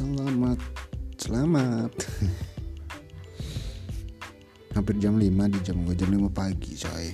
Selamat. 0.00 0.56
Selamat. 1.20 1.92
Hampir 4.72 4.96
jam 4.96 5.20
5 5.20 5.28
di 5.28 5.60
jam 5.60 5.76
gue 5.84 5.92
jam 5.92 6.08
5 6.08 6.24
pagi 6.32 6.72
coy. 6.72 7.12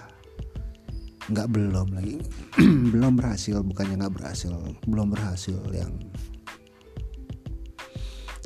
nggak 1.28 1.48
belum 1.52 1.88
lagi. 1.92 2.16
Belum 2.96 3.20
berhasil 3.20 3.60
bukannya 3.60 4.00
nggak 4.00 4.16
berhasil 4.16 4.56
belum 4.88 5.12
berhasil 5.12 5.60
yang 5.76 5.92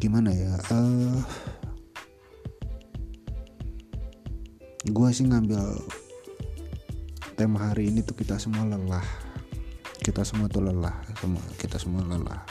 gimana 0.01 0.33
ya 0.33 0.57
uh, 0.73 1.21
gue 4.81 5.09
sih 5.13 5.29
ngambil 5.29 5.61
tema 7.37 7.69
hari 7.69 7.93
ini 7.93 8.01
tuh 8.01 8.17
kita 8.17 8.41
semua 8.41 8.65
lelah 8.65 9.05
kita 10.01 10.25
semua 10.25 10.49
tuh 10.49 10.65
lelah 10.65 10.97
semua 11.21 11.41
kita 11.61 11.77
semua 11.77 12.01
lelah. 12.03 12.41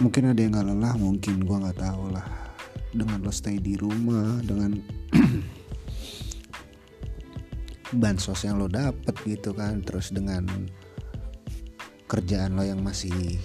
Mungkin 0.00 0.32
ada 0.32 0.40
yang 0.40 0.56
nggak 0.56 0.68
lelah 0.72 0.94
mungkin 0.96 1.44
gue 1.44 1.56
nggak 1.60 1.78
tahu 1.78 2.10
lah. 2.10 2.24
Dengan 2.88 3.20
lo 3.20 3.28
stay 3.28 3.60
di 3.60 3.76
rumah 3.76 4.40
dengan 4.40 4.80
bansos 8.00 8.44
yang 8.48 8.56
lo 8.56 8.68
dapet 8.68 9.16
gitu 9.28 9.52
kan 9.52 9.84
terus 9.84 10.12
dengan 10.12 10.44
kerjaan 12.08 12.56
lo 12.56 12.64
yang 12.64 12.80
masih 12.80 13.36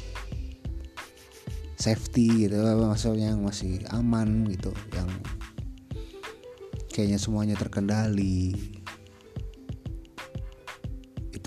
safety 1.75 2.47
gitu 2.47 2.55
maksudnya 2.79 3.35
yang 3.35 3.43
masih 3.43 3.83
aman 3.91 4.47
gitu 4.47 4.71
yang 4.95 5.11
kayaknya 6.95 7.19
semuanya 7.19 7.55
terkendali 7.59 8.72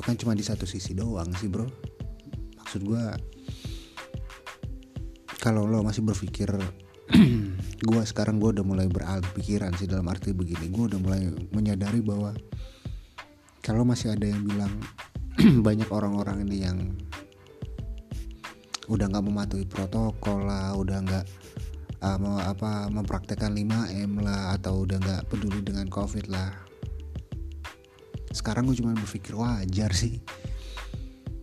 kan 0.07 0.15
cuma 0.15 0.39
di 0.39 0.47
satu 0.47 0.62
sisi 0.62 0.95
doang 0.95 1.35
sih 1.35 1.51
bro. 1.51 1.67
Maksud 2.62 2.81
gue 2.87 3.05
kalau 5.43 5.67
lo 5.67 5.83
masih 5.83 6.07
berpikir 6.07 6.47
gue 7.91 8.03
sekarang 8.07 8.39
gue 8.39 8.55
udah 8.55 8.62
mulai 8.62 8.87
beralih 8.87 9.27
pikiran 9.34 9.75
sih 9.75 9.91
dalam 9.91 10.07
arti 10.07 10.31
begini. 10.31 10.71
Gue 10.71 10.95
udah 10.95 11.01
mulai 11.03 11.27
menyadari 11.51 11.99
bahwa 11.99 12.31
kalau 13.67 13.83
masih 13.83 14.15
ada 14.15 14.31
yang 14.31 14.47
bilang 14.47 14.71
banyak 15.67 15.91
orang-orang 15.91 16.47
ini 16.47 16.57
yang 16.62 16.79
udah 18.87 19.11
nggak 19.11 19.27
mematuhi 19.27 19.67
protokol 19.67 20.47
lah 20.47 20.71
udah 20.79 21.03
nggak 21.03 21.27
uh, 22.07 22.19
mau 22.23 22.39
apa 22.39 22.87
mempraktekkan 22.87 23.51
5M 23.51 24.23
lah 24.23 24.55
atau 24.55 24.87
udah 24.87 25.03
nggak 25.03 25.23
peduli 25.27 25.59
dengan 25.67 25.91
covid 25.91 26.31
lah 26.31 26.66
sekarang 28.37 28.69
gue 28.69 28.77
cuma 28.77 28.92
berpikir 28.92 29.33
wajar 29.33 29.91
sih. 29.97 30.21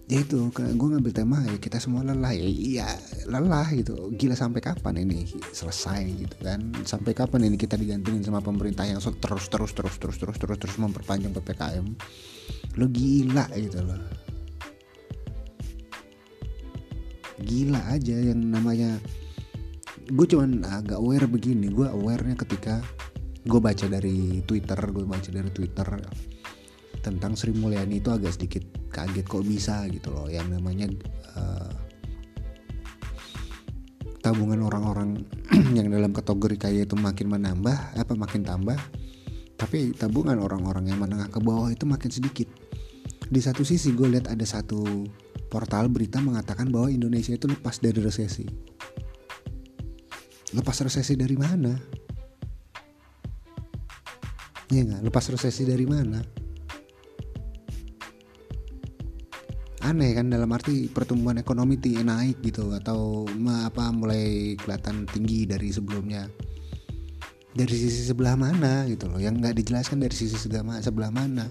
Ya 0.06 0.22
itu 0.22 0.54
gue 0.54 0.88
ngambil 0.94 1.16
tema 1.16 1.42
ya 1.42 1.58
kita 1.58 1.82
semua 1.82 2.06
lelah 2.06 2.30
ya 2.38 2.46
iya 2.46 2.88
lelah 3.26 3.66
gitu. 3.74 4.14
Gila 4.14 4.38
sampai 4.38 4.62
kapan 4.62 5.02
ini 5.02 5.26
selesai 5.50 6.06
gitu 6.06 6.38
kan? 6.46 6.70
Sampai 6.86 7.18
kapan 7.18 7.50
ini 7.50 7.58
kita 7.58 7.74
digantungin 7.74 8.22
sama 8.22 8.38
pemerintah 8.38 8.86
yang 8.86 9.02
terus 9.02 9.50
terus 9.50 9.74
terus 9.74 9.98
terus 9.98 10.18
terus 10.22 10.38
terus 10.38 10.58
terus 10.62 10.76
memperpanjang 10.78 11.34
ppkm 11.34 11.98
lo 12.78 12.86
gila 12.94 13.50
gitu 13.58 13.82
loh. 13.82 13.98
Gila 17.42 17.82
aja 17.90 18.14
yang 18.14 18.38
namanya 18.54 19.02
gue 20.04 20.28
cuman 20.28 20.68
agak 20.68 21.00
aware 21.00 21.32
begini 21.32 21.72
gue 21.72 21.88
awarenya 21.88 22.36
ketika 22.36 22.84
gue 23.44 23.60
baca 23.60 23.88
dari 23.88 24.44
twitter 24.44 24.80
gue 24.92 25.04
baca 25.08 25.30
dari 25.32 25.50
twitter 25.52 25.88
tentang 27.04 27.36
Sri 27.36 27.52
Mulyani 27.52 28.00
itu 28.00 28.10
agak 28.10 28.40
sedikit 28.40 28.64
kaget 28.88 29.28
kok 29.28 29.44
bisa 29.44 29.84
gitu 29.92 30.16
loh. 30.16 30.32
Yang 30.32 30.56
namanya 30.56 30.88
uh, 31.36 31.72
tabungan 34.24 34.64
orang-orang 34.64 35.20
yang 35.78 35.92
dalam 35.92 36.16
kategori 36.16 36.56
kaya 36.56 36.88
itu 36.88 36.96
makin 36.96 37.28
menambah 37.28 38.00
apa 38.00 38.14
makin 38.16 38.48
tambah 38.48 38.80
tapi 39.60 39.92
tabungan 39.92 40.40
orang-orang 40.40 40.88
yang 40.88 41.00
menengah 41.04 41.28
ke 41.28 41.44
bawah 41.44 41.68
itu 41.70 41.84
makin 41.84 42.10
sedikit. 42.10 42.48
Di 43.28 43.40
satu 43.44 43.68
sisi 43.68 43.92
gue 43.92 44.08
lihat 44.08 44.32
ada 44.32 44.44
satu 44.48 45.08
portal 45.52 45.92
berita 45.92 46.24
mengatakan 46.24 46.72
bahwa 46.72 46.90
Indonesia 46.90 47.36
itu 47.36 47.48
lepas 47.52 47.84
dari 47.84 48.00
resesi. 48.00 48.48
Lepas 50.56 50.84
resesi 50.84 51.14
dari 51.16 51.36
mana? 51.36 51.72
Iya 54.72 54.82
nggak? 54.90 55.02
Lepas 55.06 55.32
resesi 55.32 55.64
dari 55.64 55.86
mana 55.86 56.43
aneh 59.84 60.16
kan 60.16 60.32
dalam 60.32 60.48
arti 60.56 60.88
pertumbuhan 60.88 61.44
ekonomi 61.44 61.76
naik 61.80 62.40
gitu 62.40 62.72
atau 62.72 63.28
apa 63.68 63.92
mulai 63.92 64.56
kelihatan 64.56 65.04
tinggi 65.12 65.44
dari 65.44 65.70
sebelumnya. 65.70 66.32
Dari 67.54 67.76
sisi 67.76 68.10
sebelah 68.10 68.34
mana 68.34 68.90
gitu 68.90 69.06
loh 69.12 69.22
yang 69.22 69.38
nggak 69.38 69.60
dijelaskan 69.62 70.02
dari 70.02 70.16
sisi 70.16 70.40
sebelah 70.40 71.12
mana. 71.12 71.46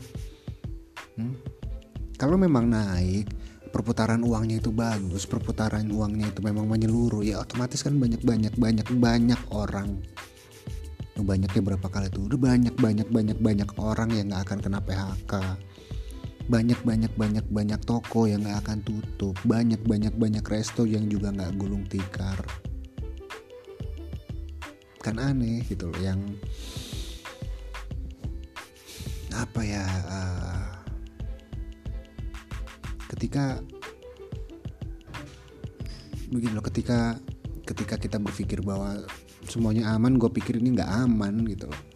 Hmm? 1.13 1.37
kalau 2.17 2.41
memang 2.41 2.71
naik 2.73 3.29
perputaran 3.69 4.25
uangnya 4.25 4.63
itu 4.63 4.73
bagus 4.73 5.29
perputaran 5.29 5.91
uangnya 5.91 6.33
itu 6.33 6.41
memang 6.41 6.71
menyeluruh 6.71 7.21
ya 7.21 7.43
otomatis 7.43 7.85
kan 7.85 7.99
banyak 8.01 8.23
banyak 8.25 8.55
banyak 8.57 8.89
banyak 8.97 9.41
orang. 9.53 10.01
Banyaknya 11.13 11.61
berapa 11.61 11.87
kali 11.93 12.09
tuh? 12.09 12.33
Udah 12.33 12.41
banyak 12.41 12.75
banyak 12.81 13.09
banyak 13.13 13.39
banyak 13.43 13.69
orang 13.77 14.09
yang 14.17 14.33
nggak 14.33 14.43
akan 14.49 14.59
kena 14.65 14.81
PHK 14.81 15.33
banyak 16.51 16.81
banyak 16.83 17.13
banyak 17.15 17.47
banyak 17.47 17.81
toko 17.87 18.27
yang 18.27 18.43
nggak 18.43 18.67
akan 18.67 18.79
tutup. 18.83 19.35
Banyak 19.47 19.83
banyak 19.87 20.15
banyak 20.15 20.45
resto 20.47 20.83
yang 20.83 21.07
juga 21.07 21.31
nggak 21.31 21.55
gulung 21.59 21.87
tikar. 21.87 22.39
Kan 25.03 25.19
aneh 25.19 25.67
gitu 25.67 25.91
loh 25.91 26.01
yang 26.03 26.21
apa 29.33 29.61
ya 29.65 29.85
uh, 30.13 30.69
ketika 33.17 33.65
begini 36.29 36.53
loh 36.53 36.65
ketika 36.65 37.17
ketika 37.65 37.97
kita 37.97 38.17
berpikir 38.21 38.61
bahwa 38.61 39.01
semuanya 39.49 39.89
aman 39.97 40.21
gue 40.21 40.29
pikir 40.29 40.61
ini 40.61 40.77
nggak 40.77 40.89
aman 41.09 41.45
gitu 41.49 41.69
loh 41.69 41.92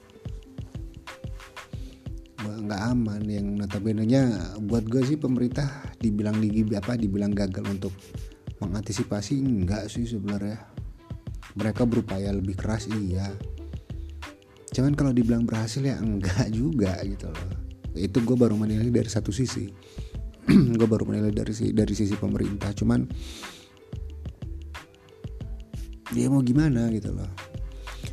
nggak 2.66 2.82
aman 2.92 3.22
yang 3.24 3.46
notabene 3.54 4.04
nya 4.04 4.26
buat 4.58 4.84
gue 4.84 5.02
sih 5.06 5.16
pemerintah 5.16 5.94
dibilang 6.02 6.42
di 6.42 6.66
apa 6.74 6.98
dibilang 6.98 7.30
gagal 7.32 7.64
untuk 7.64 7.94
mengantisipasi 8.60 9.38
enggak 9.40 9.86
sih 9.86 10.04
sebenarnya. 10.04 10.58
Mereka 11.56 11.88
berupaya 11.88 12.34
lebih 12.34 12.58
keras 12.58 12.90
iya. 12.90 13.32
Cuman 14.74 14.92
kalau 14.92 15.14
dibilang 15.14 15.48
berhasil 15.48 15.80
ya 15.80 15.96
enggak 15.96 16.52
juga 16.52 17.00
gitu 17.06 17.32
loh. 17.32 17.50
Itu 17.96 18.20
gue 18.20 18.36
baru 18.36 18.58
menilai 18.58 18.92
dari 18.92 19.08
satu 19.08 19.32
sisi. 19.32 19.72
Gue 20.78 20.86
baru 20.86 21.10
menilai 21.10 21.34
dari 21.34 21.74
dari 21.74 21.90
sisi 21.90 22.14
pemerintah. 22.14 22.70
Cuman 22.70 23.02
dia 26.14 26.30
mau 26.30 26.38
gimana 26.38 26.86
gitu 26.94 27.10
loh 27.10 27.26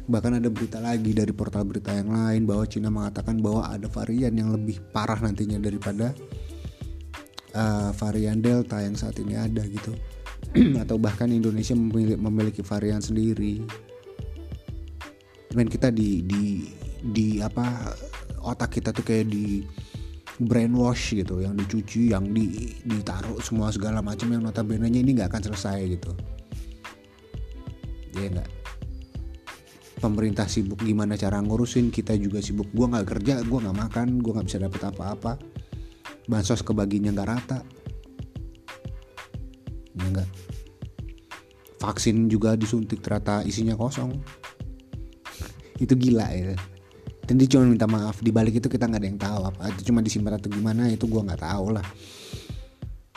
Bahkan 0.04 0.44
ada 0.44 0.50
berita 0.52 0.84
lagi 0.84 1.16
dari 1.16 1.32
portal 1.32 1.64
berita 1.64 1.96
yang 1.96 2.12
lain 2.12 2.44
bahwa 2.44 2.68
Cina 2.68 2.92
mengatakan 2.92 3.40
bahwa 3.40 3.72
ada 3.72 3.88
varian 3.88 4.36
yang 4.36 4.52
lebih 4.52 4.84
parah 4.92 5.16
nantinya 5.20 5.56
daripada 5.64 6.12
uh, 7.56 7.96
varian 7.96 8.44
Delta 8.44 8.84
yang 8.84 9.00
saat 9.00 9.16
ini 9.24 9.40
ada 9.40 9.64
gitu. 9.64 9.96
Atau 10.84 11.00
bahkan 11.00 11.32
Indonesia 11.32 11.72
memiliki, 11.72 12.20
memiliki 12.20 12.62
varian 12.62 13.00
sendiri. 13.00 13.64
Men 15.56 15.72
kita 15.72 15.94
di 15.94 16.26
di 16.26 16.68
di 17.04 17.28
apa 17.40 17.94
otak 18.44 18.80
kita 18.80 18.92
tuh 18.92 19.06
kayak 19.08 19.32
di 19.32 19.64
brainwash 20.42 21.14
gitu 21.14 21.46
yang 21.46 21.54
dicuci 21.54 22.10
yang 22.10 22.26
di 22.34 22.74
ditaruh 22.84 23.38
semua 23.40 23.70
segala 23.70 24.02
macam 24.02 24.34
yang 24.34 24.42
notabene 24.42 24.90
ini 24.90 25.14
nggak 25.14 25.30
akan 25.30 25.44
selesai 25.54 25.80
gitu 25.94 26.12
ya 28.18 28.34
nggak 28.34 28.63
pemerintah 30.04 30.52
sibuk 30.52 30.84
gimana 30.84 31.16
cara 31.16 31.40
ngurusin 31.40 31.88
kita 31.88 32.12
juga 32.20 32.44
sibuk. 32.44 32.68
Gue 32.76 32.92
nggak 32.92 33.08
kerja 33.08 33.40
gue 33.40 33.60
nggak 33.64 33.78
makan 33.88 34.20
gue 34.20 34.32
nggak 34.36 34.48
bisa 34.52 34.60
dapet 34.60 34.82
apa-apa. 34.84 35.40
Bansos 36.28 36.60
kebaginya 36.60 37.16
nggak 37.16 37.30
rata. 37.32 37.60
Ya 39.96 40.04
enggak 40.04 40.30
vaksin 41.80 42.32
juga 42.32 42.60
disuntik 42.60 43.00
ternyata 43.00 43.48
isinya 43.48 43.80
kosong. 43.80 44.12
Itu 45.84 45.96
gila 45.96 46.28
ya. 46.36 46.60
Dan 47.24 47.40
dia 47.40 47.48
cuma 47.48 47.64
minta 47.64 47.88
maaf. 47.88 48.20
Di 48.20 48.36
balik 48.36 48.60
itu 48.60 48.68
kita 48.68 48.84
nggak 48.84 49.00
ada 49.00 49.08
yang 49.08 49.16
tahu 49.16 49.42
apa 49.48 49.72
itu 49.72 49.88
cuma 49.88 50.04
disimpan 50.04 50.36
atau 50.36 50.52
gimana 50.52 50.92
itu 50.92 51.08
gue 51.08 51.24
nggak 51.24 51.40
tahu 51.40 51.72
lah. 51.72 51.88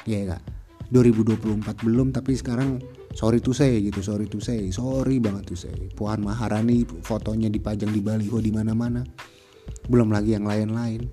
Ya 0.07 0.23
enggak 0.23 0.43
2024 0.95 1.43
belum 1.83 2.15
tapi 2.15 2.39
sekarang 2.39 2.79
sorry 3.17 3.41
to 3.41 3.57
say 3.57 3.81
gitu 3.81 4.05
sorry 4.05 4.29
to 4.29 4.37
say 4.45 4.69
sorry 4.69 5.17
banget 5.17 5.49
to 5.49 5.57
say. 5.57 5.73
Puan 5.97 6.21
Maharani 6.21 6.85
fotonya 7.01 7.49
dipajang 7.49 7.89
di 7.89 8.05
baliho 8.05 8.37
di 8.45 8.53
mana-mana. 8.53 9.01
Belum 9.89 10.13
lagi 10.13 10.37
yang 10.37 10.45
lain-lain. 10.45 11.09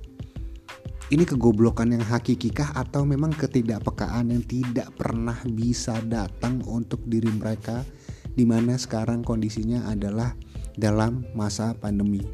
Ini 1.14 1.24
kegoblokan 1.30 1.94
yang 1.94 2.04
hakikikah 2.04 2.74
atau 2.74 3.06
memang 3.06 3.32
ketidakpekaan 3.38 4.34
yang 4.34 4.44
tidak 4.50 4.90
pernah 4.98 5.38
bisa 5.46 6.02
datang 6.10 6.66
untuk 6.66 7.06
diri 7.06 7.30
mereka 7.30 7.86
di 8.34 8.44
mana 8.50 8.74
sekarang 8.74 9.22
kondisinya 9.22 9.94
adalah 9.94 10.34
dalam 10.74 11.22
masa 11.38 11.78
pandemi? 11.78 12.26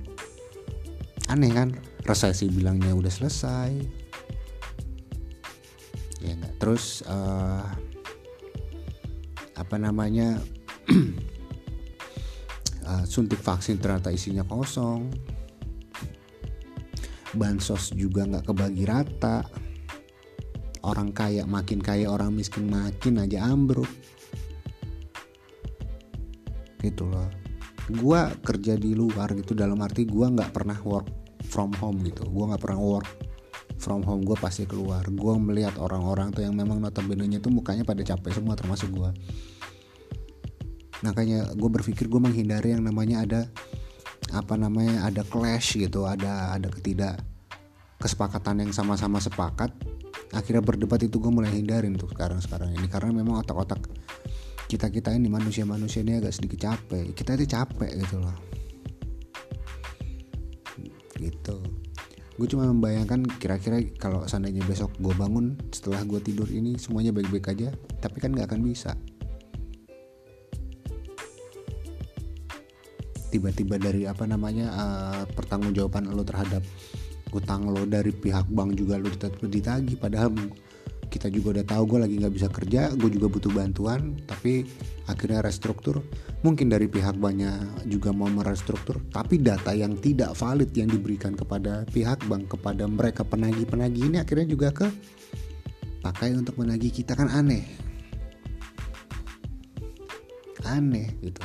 Aneh 1.27 1.51
kan? 1.51 1.75
Resesi 2.07 2.48
bilangnya 2.48 2.95
udah 2.95 3.12
selesai. 3.12 3.72
Ya 6.24 6.36
enggak 6.39 6.56
terus 6.60 7.04
uh, 7.07 7.68
apa 9.59 9.75
namanya 9.75 10.39
uh, 12.88 13.03
suntik 13.03 13.44
vaksin 13.44 13.77
ternyata 13.77 14.09
isinya 14.09 14.47
kosong. 14.47 15.11
Bansos 17.35 17.94
juga 17.94 18.25
nggak 18.25 18.47
kebagi 18.47 18.83
rata. 18.88 19.44
Orang 20.79 21.11
kaya 21.11 21.44
makin 21.44 21.83
kaya 21.83 22.07
orang 22.07 22.31
miskin 22.31 22.71
makin 22.71 23.19
aja 23.19 23.45
ambruk. 23.45 23.89
Gitu 26.79 27.03
loh. 27.03 27.27
Gue 27.91 28.21
kerja 28.41 28.79
di 28.79 28.95
luar 28.95 29.35
gitu 29.35 29.51
dalam 29.51 29.77
arti 29.83 30.07
gue 30.07 30.23
nggak 30.23 30.55
pernah 30.55 30.79
work 30.81 31.12
from 31.45 31.75
home 31.77 32.01
gitu. 32.07 32.25
Gue 32.31 32.50
nggak 32.50 32.63
pernah 32.63 32.79
work 32.79 33.29
from 33.79 34.03
home 34.03 34.27
gue 34.27 34.35
pasti 34.35 34.67
keluar. 34.67 35.01
Gue 35.07 35.33
melihat 35.39 35.79
orang-orang 35.79 36.35
tuh 36.35 36.43
yang 36.43 36.53
memang 36.53 36.83
notabene 36.83 37.25
nya 37.25 37.39
tuh 37.39 37.49
mukanya 37.49 37.87
pada 37.87 38.03
capek 38.03 38.35
semua 38.35 38.53
termasuk 38.59 38.91
gue 38.91 39.11
makanya 40.99 41.55
gue 41.55 41.69
berpikir 41.71 42.11
gue 42.11 42.19
menghindari 42.19 42.75
yang 42.75 42.83
namanya 42.83 43.23
ada 43.23 43.41
apa 44.35 44.59
namanya 44.59 45.07
ada 45.07 45.23
clash 45.23 45.79
gitu 45.79 46.03
ada 46.03 46.51
ada 46.51 46.67
ketidak 46.67 47.23
kesepakatan 47.99 48.63
yang 48.65 48.71
sama-sama 48.71 49.19
sepakat. 49.19 49.75
Akhirnya 50.31 50.63
berdebat 50.63 51.03
itu 51.03 51.19
gue 51.19 51.29
mulai 51.29 51.51
hindarin 51.51 51.99
tuh 51.99 52.07
sekarang 52.07 52.39
sekarang 52.39 52.71
ini. 52.71 52.87
Karena 52.87 53.11
memang 53.11 53.43
otak-otak 53.43 53.91
kita 54.71 54.87
kita 54.87 55.11
ini 55.11 55.27
manusia 55.27 55.67
manusia 55.67 55.99
ini 56.01 56.17
agak 56.17 56.31
sedikit 56.31 56.71
capek. 56.71 57.11
Kita 57.11 57.35
itu 57.35 57.45
capek 57.51 57.91
gitu 57.99 58.23
loh. 58.23 58.37
Gitu 61.19 61.57
gue 62.39 62.47
cuma 62.47 62.63
membayangkan 62.71 63.27
kira-kira 63.36 63.83
kalau 64.00 64.24
seandainya 64.24 64.63
besok 64.63 64.95
gue 65.03 65.12
bangun 65.12 65.59
setelah 65.75 66.07
gue 66.07 66.24
tidur 66.24 66.47
ini 66.47 66.80
semuanya 66.80 67.12
baik-baik 67.12 67.51
aja 67.51 67.75
tapi 68.00 68.24
kan 68.24 68.31
nggak 68.31 68.47
akan 68.47 68.63
bisa. 68.63 68.95
Tiba-tiba 73.30 73.75
dari 73.75 74.07
apa 74.07 74.24
namanya 74.24 74.71
uh, 74.71 75.21
pertanggungjawaban 75.36 76.15
lo 76.15 76.24
terhadap 76.24 76.63
utang 77.36 77.68
lo 77.68 77.83
dari 77.83 78.15
pihak 78.15 78.47
bank 78.47 78.80
juga 78.80 78.95
lo 78.95 79.12
ditagih 79.44 80.00
padahal 80.00 80.31
kita 81.09 81.27
juga 81.33 81.59
udah 81.59 81.65
tahu 81.65 81.83
gue 81.89 82.00
lagi 82.06 82.15
nggak 82.21 82.33
bisa 82.38 82.47
kerja 82.47 82.94
gue 82.94 83.09
juga 83.09 83.27
butuh 83.27 83.51
bantuan 83.51 84.15
tapi 84.29 84.63
akhirnya 85.09 85.41
restruktur. 85.41 86.06
Mungkin 86.45 86.71
dari 86.71 86.88
pihak 86.88 87.19
banyak 87.19 87.89
juga 87.89 88.13
mau 88.13 88.29
merestruktur 88.29 89.01
tapi 89.09 89.41
data 89.41 89.73
yang 89.73 89.97
tidak 89.97 90.38
valid 90.38 90.69
yang 90.77 90.88
diberikan 90.88 91.33
kepada 91.33 91.83
pihak 91.89 92.21
bank 92.29 92.53
kepada 92.53 92.85
mereka 92.85 93.25
penagih-penagih 93.25 94.13
ini 94.13 94.17
akhirnya 94.21 94.47
juga 94.47 94.69
ke 94.71 94.88
pakai 96.06 96.38
untuk 96.38 96.56
menagih 96.61 96.94
kita. 96.94 97.17
Kan 97.17 97.27
aneh. 97.27 97.65
Aneh 100.63 101.09
gitu. 101.25 101.41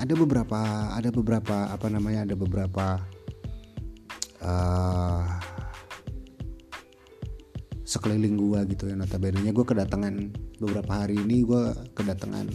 Ada 0.00 0.16
beberapa 0.16 0.60
ada 0.96 1.12
beberapa 1.12 1.68
apa 1.68 1.86
namanya 1.92 2.24
ada 2.24 2.32
beberapa 2.32 3.04
uh, 4.40 4.99
sekeliling 8.10 8.42
gua 8.42 8.66
gitu 8.66 8.90
ya 8.90 8.98
notabene 8.98 9.38
nya 9.38 9.54
gue 9.54 9.62
kedatangan 9.62 10.34
beberapa 10.58 11.06
hari 11.06 11.22
ini 11.22 11.46
gue 11.46 11.62
kedatangan 11.94 12.50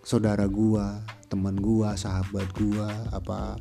saudara 0.00 0.48
gua 0.48 1.04
teman 1.28 1.60
gua 1.60 1.92
sahabat 1.92 2.48
gua 2.56 2.88
apa 3.12 3.60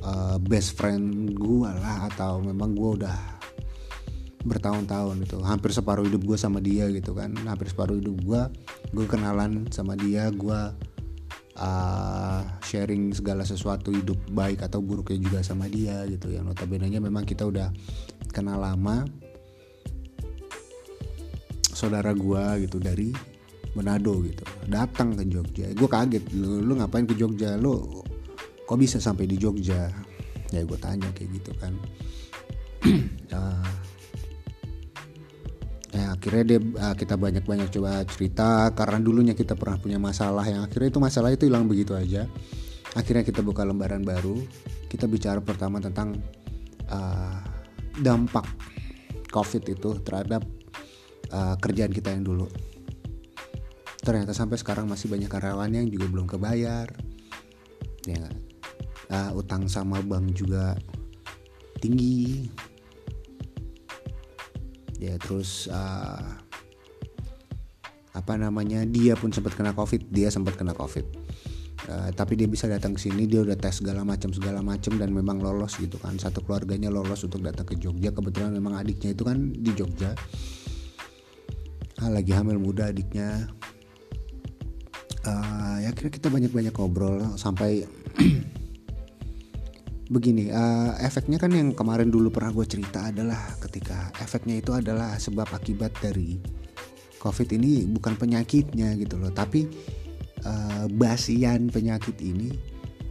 uh, 0.00 0.40
best 0.40 0.72
friend 0.80 1.36
gua 1.36 1.76
lah 1.76 2.08
atau 2.08 2.40
memang 2.40 2.72
gua 2.72 2.96
udah 2.96 3.18
bertahun-tahun 4.42 5.22
gitu. 5.22 5.38
Hampir 5.44 5.70
separuh 5.70 6.02
hidup 6.02 6.26
gue 6.26 6.34
sama 6.34 6.58
dia 6.58 6.90
gitu 6.90 7.14
kan. 7.14 7.30
Hampir 7.46 7.70
separuh 7.70 8.02
hidup 8.02 8.16
gue 8.26 8.42
gue 8.90 9.06
kenalan 9.06 9.70
sama 9.70 9.94
dia 9.94 10.34
gue 10.34 10.60
uh, 11.62 12.42
sharing 12.66 13.14
segala 13.14 13.46
sesuatu 13.46 13.94
hidup 13.94 14.18
baik 14.34 14.64
atau 14.66 14.82
buruknya 14.82 15.22
juga 15.22 15.38
sama 15.46 15.70
dia 15.70 16.02
gitu 16.10 16.34
yang 16.34 16.48
notabene 16.48 16.90
nya 16.90 16.98
memang 16.98 17.22
kita 17.22 17.46
udah 17.46 17.70
kenal 18.34 18.58
lama 18.58 19.06
saudara 21.82 22.14
gue 22.14 22.70
gitu 22.70 22.78
dari 22.78 23.10
Manado 23.74 24.20
gitu. 24.22 24.44
Datang 24.68 25.16
ke 25.16 25.24
Jogja. 25.26 25.66
Gue 25.72 25.88
kaget 25.88 26.24
lu, 26.36 26.60
lu 26.62 26.76
ngapain 26.78 27.08
ke 27.08 27.16
Jogja? 27.16 27.56
Lu 27.56 28.04
kok 28.62 28.78
bisa 28.78 29.00
sampai 29.00 29.26
di 29.26 29.34
Jogja? 29.40 29.88
Ya 30.52 30.60
gue 30.62 30.78
tanya 30.78 31.08
kayak 31.16 31.30
gitu 31.40 31.50
kan. 31.56 31.72
Uh, 33.32 33.66
ya 35.96 36.12
akhirnya 36.12 36.44
dia 36.44 36.60
uh, 36.60 36.94
kita 36.94 37.16
banyak-banyak 37.16 37.68
coba 37.72 38.04
cerita 38.04 38.68
karena 38.76 39.00
dulunya 39.00 39.34
kita 39.34 39.56
pernah 39.56 39.80
punya 39.80 39.96
masalah. 39.96 40.44
Yang 40.44 40.62
akhirnya 40.68 40.88
itu 40.92 41.00
masalah 41.00 41.30
itu 41.32 41.48
hilang 41.48 41.64
begitu 41.64 41.96
aja. 41.96 42.28
Akhirnya 42.92 43.24
kita 43.24 43.40
buka 43.40 43.64
lembaran 43.64 44.04
baru. 44.04 44.36
Kita 44.92 45.08
bicara 45.08 45.40
pertama 45.40 45.80
tentang 45.80 46.20
uh, 46.92 47.40
dampak 48.04 48.44
covid 49.32 49.64
itu 49.64 49.96
terhadap 50.04 50.44
uh, 51.32 51.56
kerjaan 51.58 51.90
kita 51.90 52.12
yang 52.12 52.22
dulu. 52.22 52.46
Ternyata 54.02 54.34
sampai 54.34 54.58
sekarang 54.58 54.86
masih 54.90 55.08
banyak 55.08 55.30
karyawan 55.30 55.72
yang 55.72 55.86
juga 55.88 56.06
belum 56.10 56.26
kebayar. 56.26 56.90
Ya 58.06 58.26
uh, 59.10 59.30
utang 59.38 59.66
sama 59.66 60.02
bank 60.02 60.34
juga 60.34 60.74
tinggi. 61.78 62.50
Ya 64.98 65.18
terus 65.18 65.66
uh, 65.70 66.38
apa 68.12 68.36
namanya 68.38 68.84
dia 68.84 69.16
pun 69.18 69.32
sempat 69.32 69.56
kena 69.56 69.72
covid 69.72 70.02
dia 70.10 70.30
sempat 70.34 70.58
kena 70.58 70.74
covid. 70.74 71.06
Uh, 71.82 72.14
tapi 72.14 72.38
dia 72.38 72.46
bisa 72.46 72.70
datang 72.70 72.94
ke 72.94 73.02
sini 73.02 73.26
dia 73.26 73.42
udah 73.42 73.58
tes 73.58 73.82
segala 73.82 74.06
macam 74.06 74.30
segala 74.30 74.62
macam 74.62 74.94
dan 74.98 75.14
memang 75.14 75.38
lolos 75.38 75.78
gitu 75.78 75.98
kan. 76.02 76.18
Satu 76.18 76.42
keluarganya 76.42 76.90
lolos 76.90 77.22
untuk 77.22 77.38
datang 77.42 77.70
ke 77.70 77.78
Jogja. 77.78 78.10
Kebetulan 78.10 78.50
memang 78.50 78.78
adiknya 78.78 79.14
itu 79.14 79.22
kan 79.22 79.38
di 79.54 79.70
Jogja 79.78 80.14
lagi 82.10 82.32
hamil 82.34 82.58
muda 82.58 82.90
adiknya. 82.90 83.46
Uh, 85.22 85.78
ya 85.78 85.94
kira 85.94 86.10
kita 86.10 86.26
banyak-banyak 86.26 86.74
ngobrol 86.74 87.38
sampai 87.38 87.86
begini 90.14 90.50
uh, 90.50 90.98
efeknya 90.98 91.38
kan 91.38 91.54
yang 91.54 91.70
kemarin 91.78 92.10
dulu 92.10 92.34
pernah 92.34 92.50
gue 92.50 92.66
cerita 92.66 93.06
adalah 93.14 93.54
ketika 93.62 94.10
efeknya 94.18 94.58
itu 94.58 94.74
adalah 94.74 95.14
sebab 95.14 95.46
akibat 95.54 95.94
dari 96.02 96.42
covid 97.22 97.54
ini 97.54 97.86
bukan 97.86 98.18
penyakitnya 98.18 98.98
gitu 98.98 99.14
loh 99.14 99.30
tapi 99.30 99.70
uh, 100.42 100.90
basian 100.90 101.70
penyakit 101.70 102.18
ini 102.18 102.50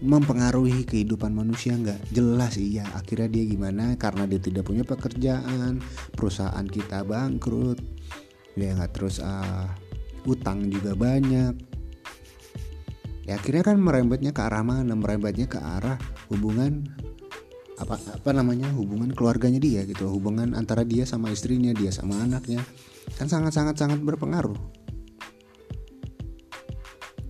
mempengaruhi 0.01 0.81
kehidupan 0.83 1.29
manusia 1.29 1.77
nggak 1.77 2.09
jelas 2.09 2.57
iya 2.57 2.89
akhirnya 2.97 3.29
dia 3.29 3.45
gimana? 3.45 3.93
Karena 4.01 4.25
dia 4.25 4.41
tidak 4.41 4.65
punya 4.65 4.81
pekerjaan 4.81 5.77
perusahaan 6.17 6.65
kita 6.65 7.05
bangkrut 7.05 7.77
ya 8.55 8.75
nggak 8.75 8.91
terus 8.91 9.23
uh, 9.23 9.67
utang 10.27 10.67
juga 10.69 10.93
banyak. 10.93 11.53
Ya 13.25 13.37
akhirnya 13.37 13.63
kan 13.63 13.77
merembetnya 13.77 14.33
ke 14.33 14.41
arah 14.41 14.65
mana? 14.65 14.97
Merembetnya 14.97 15.45
ke 15.45 15.61
arah 15.61 15.95
hubungan 16.33 16.83
apa 17.77 17.97
apa 17.97 18.29
namanya? 18.33 18.69
Hubungan 18.73 19.13
keluarganya 19.13 19.61
dia 19.61 19.85
gitu 19.85 20.09
hubungan 20.09 20.57
antara 20.57 20.81
dia 20.83 21.05
sama 21.05 21.29
istrinya 21.29 21.71
dia 21.71 21.93
sama 21.93 22.17
anaknya. 22.21 22.61
Kan 23.17 23.29
sangat 23.29 23.53
sangat 23.53 23.77
sangat 23.77 24.01
berpengaruh. 24.01 24.57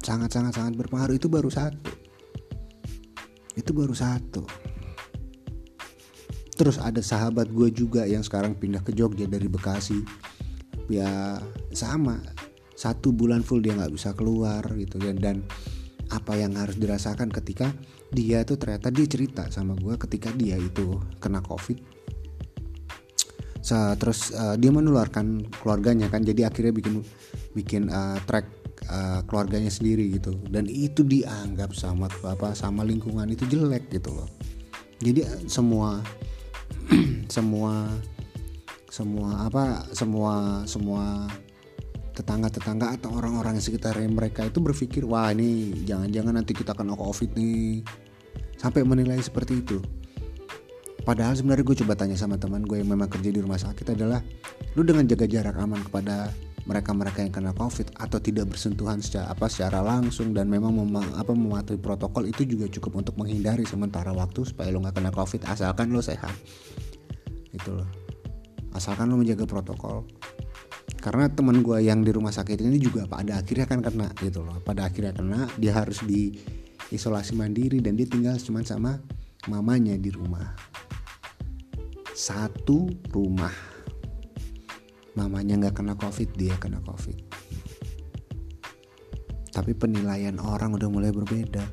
Sangat 0.01 0.33
sangat 0.33 0.53
sangat 0.57 0.73
berpengaruh. 0.79 1.15
Itu 1.15 1.27
baru 1.29 1.51
satu. 1.51 1.91
Itu 3.53 3.71
baru 3.75 3.93
satu. 3.93 4.43
Terus 6.55 6.77
ada 6.77 7.01
sahabat 7.01 7.49
gue 7.49 7.73
juga 7.73 8.05
yang 8.05 8.21
sekarang 8.21 8.53
pindah 8.53 8.85
ke 8.85 8.93
Jogja 8.93 9.25
dari 9.25 9.49
Bekasi 9.49 9.97
ya 10.91 11.39
sama. 11.71 12.19
Satu 12.75 13.13
bulan 13.13 13.45
full 13.45 13.61
dia 13.63 13.77
nggak 13.77 13.93
bisa 13.93 14.11
keluar 14.11 14.61
gitu 14.75 14.99
ya. 14.99 15.15
Dan 15.15 15.45
apa 16.11 16.35
yang 16.35 16.59
harus 16.59 16.75
dirasakan 16.75 17.31
ketika 17.31 17.71
dia 18.11 18.43
tuh 18.43 18.59
ternyata 18.59 18.91
dia 18.91 19.07
cerita 19.07 19.47
sama 19.47 19.79
gue 19.79 19.95
ketika 19.95 20.35
dia 20.35 20.59
itu 20.59 20.99
kena 21.23 21.39
covid. 21.39 21.79
Terus 23.71 24.35
uh, 24.35 24.59
dia 24.59 24.71
menularkan 24.73 25.47
keluarganya 25.63 26.11
kan. 26.11 26.27
Jadi 26.27 26.43
akhirnya 26.43 26.75
bikin 26.75 26.99
bikin 27.55 27.87
uh, 27.87 28.19
track 28.27 28.43
uh, 28.91 29.23
keluarganya 29.23 29.71
sendiri 29.71 30.11
gitu. 30.11 30.35
Dan 30.51 30.67
itu 30.67 31.07
dianggap 31.07 31.71
sama 31.71 32.11
apa 32.27 32.51
sama 32.51 32.83
lingkungan 32.83 33.31
itu 33.31 33.47
jelek 33.47 33.87
gitu 33.93 34.11
loh. 34.11 34.27
Jadi 34.99 35.47
semua 35.47 36.03
semua 37.35 37.87
semua 38.91 39.47
apa 39.47 39.87
semua 39.95 40.67
semua 40.67 41.31
tetangga-tetangga 42.11 42.99
atau 42.99 43.15
orang-orang 43.15 43.55
yang 43.55 43.63
sekitar 43.63 43.95
mereka 44.11 44.43
itu 44.43 44.59
berpikir 44.59 45.07
wah 45.07 45.31
ini 45.31 45.71
jangan-jangan 45.87 46.35
nanti 46.35 46.51
kita 46.51 46.75
kena 46.75 46.99
covid 46.99 47.31
nih. 47.39 47.87
Sampai 48.59 48.83
menilai 48.83 49.17
seperti 49.23 49.63
itu. 49.63 49.79
Padahal 51.01 51.33
sebenarnya 51.33 51.65
gue 51.65 51.77
coba 51.81 51.97
tanya 51.97 52.19
sama 52.19 52.37
teman 52.37 52.61
gue 52.61 52.77
yang 52.77 52.91
memang 52.93 53.09
kerja 53.09 53.31
di 53.33 53.39
rumah 53.41 53.57
sakit 53.57 53.95
adalah 53.95 54.21
lu 54.77 54.85
dengan 54.85 55.07
jaga 55.07 55.25
jarak 55.25 55.55
aman 55.57 55.81
kepada 55.81 56.29
mereka-mereka 56.69 57.25
yang 57.25 57.33
kena 57.33 57.57
covid 57.57 57.89
atau 57.97 58.21
tidak 58.21 58.53
bersentuhan 58.53 59.01
secara 59.01 59.33
apa 59.33 59.49
secara 59.49 59.81
langsung 59.81 60.29
dan 60.35 60.45
memang 60.45 60.77
mem 60.77 61.01
apa 61.17 61.33
mematuhi 61.33 61.81
protokol 61.81 62.29
itu 62.29 62.45
juga 62.45 62.69
cukup 62.69 63.01
untuk 63.01 63.17
menghindari 63.17 63.65
sementara 63.65 64.13
waktu 64.13 64.45
supaya 64.45 64.69
lo 64.69 64.83
nggak 64.83 64.99
kena 64.99 65.09
covid 65.15 65.41
asalkan 65.49 65.89
lo 65.89 66.05
sehat. 66.05 66.35
Itu 67.49 67.81
loh 67.81 68.00
asalkan 68.75 69.11
lo 69.11 69.19
menjaga 69.19 69.43
protokol. 69.47 70.07
Karena 71.01 71.25
teman 71.33 71.65
gue 71.65 71.81
yang 71.81 72.05
di 72.05 72.13
rumah 72.13 72.29
sakit 72.29 72.61
ini 72.61 72.77
juga 72.77 73.09
pada 73.09 73.41
akhirnya 73.41 73.65
kan 73.65 73.81
kena 73.81 74.13
gitu 74.21 74.45
loh. 74.45 74.61
Pada 74.61 74.85
akhirnya 74.85 75.17
kena 75.17 75.49
dia 75.57 75.73
harus 75.73 76.05
di 76.05 76.29
isolasi 76.93 77.33
mandiri 77.33 77.81
dan 77.81 77.97
dia 77.97 78.05
tinggal 78.05 78.37
cuma 78.37 78.61
sama 78.61 79.01
mamanya 79.49 79.97
di 79.97 80.13
rumah. 80.13 80.53
Satu 82.13 82.85
rumah. 83.09 83.55
Mamanya 85.17 85.57
nggak 85.57 85.81
kena 85.81 85.97
covid 85.97 86.29
dia 86.37 86.53
kena 86.61 86.77
covid. 86.85 87.17
Tapi 89.51 89.71
penilaian 89.75 90.37
orang 90.37 90.77
udah 90.77 90.87
mulai 90.87 91.09
berbeda. 91.09 91.65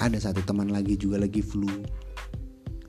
Ada 0.00 0.32
satu 0.32 0.40
teman 0.48 0.72
lagi 0.72 0.96
juga 0.96 1.20
lagi 1.20 1.44
flu 1.44 1.68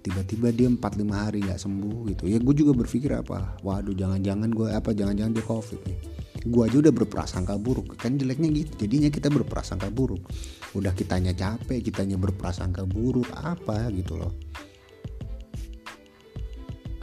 tiba-tiba 0.07 0.47
dia 0.55 0.67
4-5 0.71 1.11
hari 1.11 1.43
nggak 1.43 1.59
sembuh 1.59 1.97
gitu. 2.15 2.23
Ya 2.31 2.39
gue 2.39 2.55
juga 2.55 2.71
berpikir 2.71 3.11
apa 3.11 3.59
waduh 3.59 3.91
jangan-jangan 3.91 4.47
gue 4.55 4.67
apa 4.71 4.95
jangan-jangan 4.95 5.35
dia 5.35 5.43
covid 5.43 5.79
nih. 5.83 5.99
Gue 6.47 6.63
aja 6.63 6.79
udah 6.79 6.93
berprasangka 6.95 7.59
buruk 7.59 7.99
kan 7.99 8.15
jeleknya 8.15 8.47
gitu. 8.55 8.87
Jadinya 8.87 9.11
kita 9.11 9.27
berprasangka 9.27 9.91
buruk. 9.91 10.23
Udah 10.71 10.95
kitanya 10.95 11.35
capek 11.35 11.83
kitanya 11.83 12.15
berprasangka 12.15 12.87
buruk 12.87 13.27
apa 13.35 13.91
gitu 13.91 14.15
loh. 14.15 14.31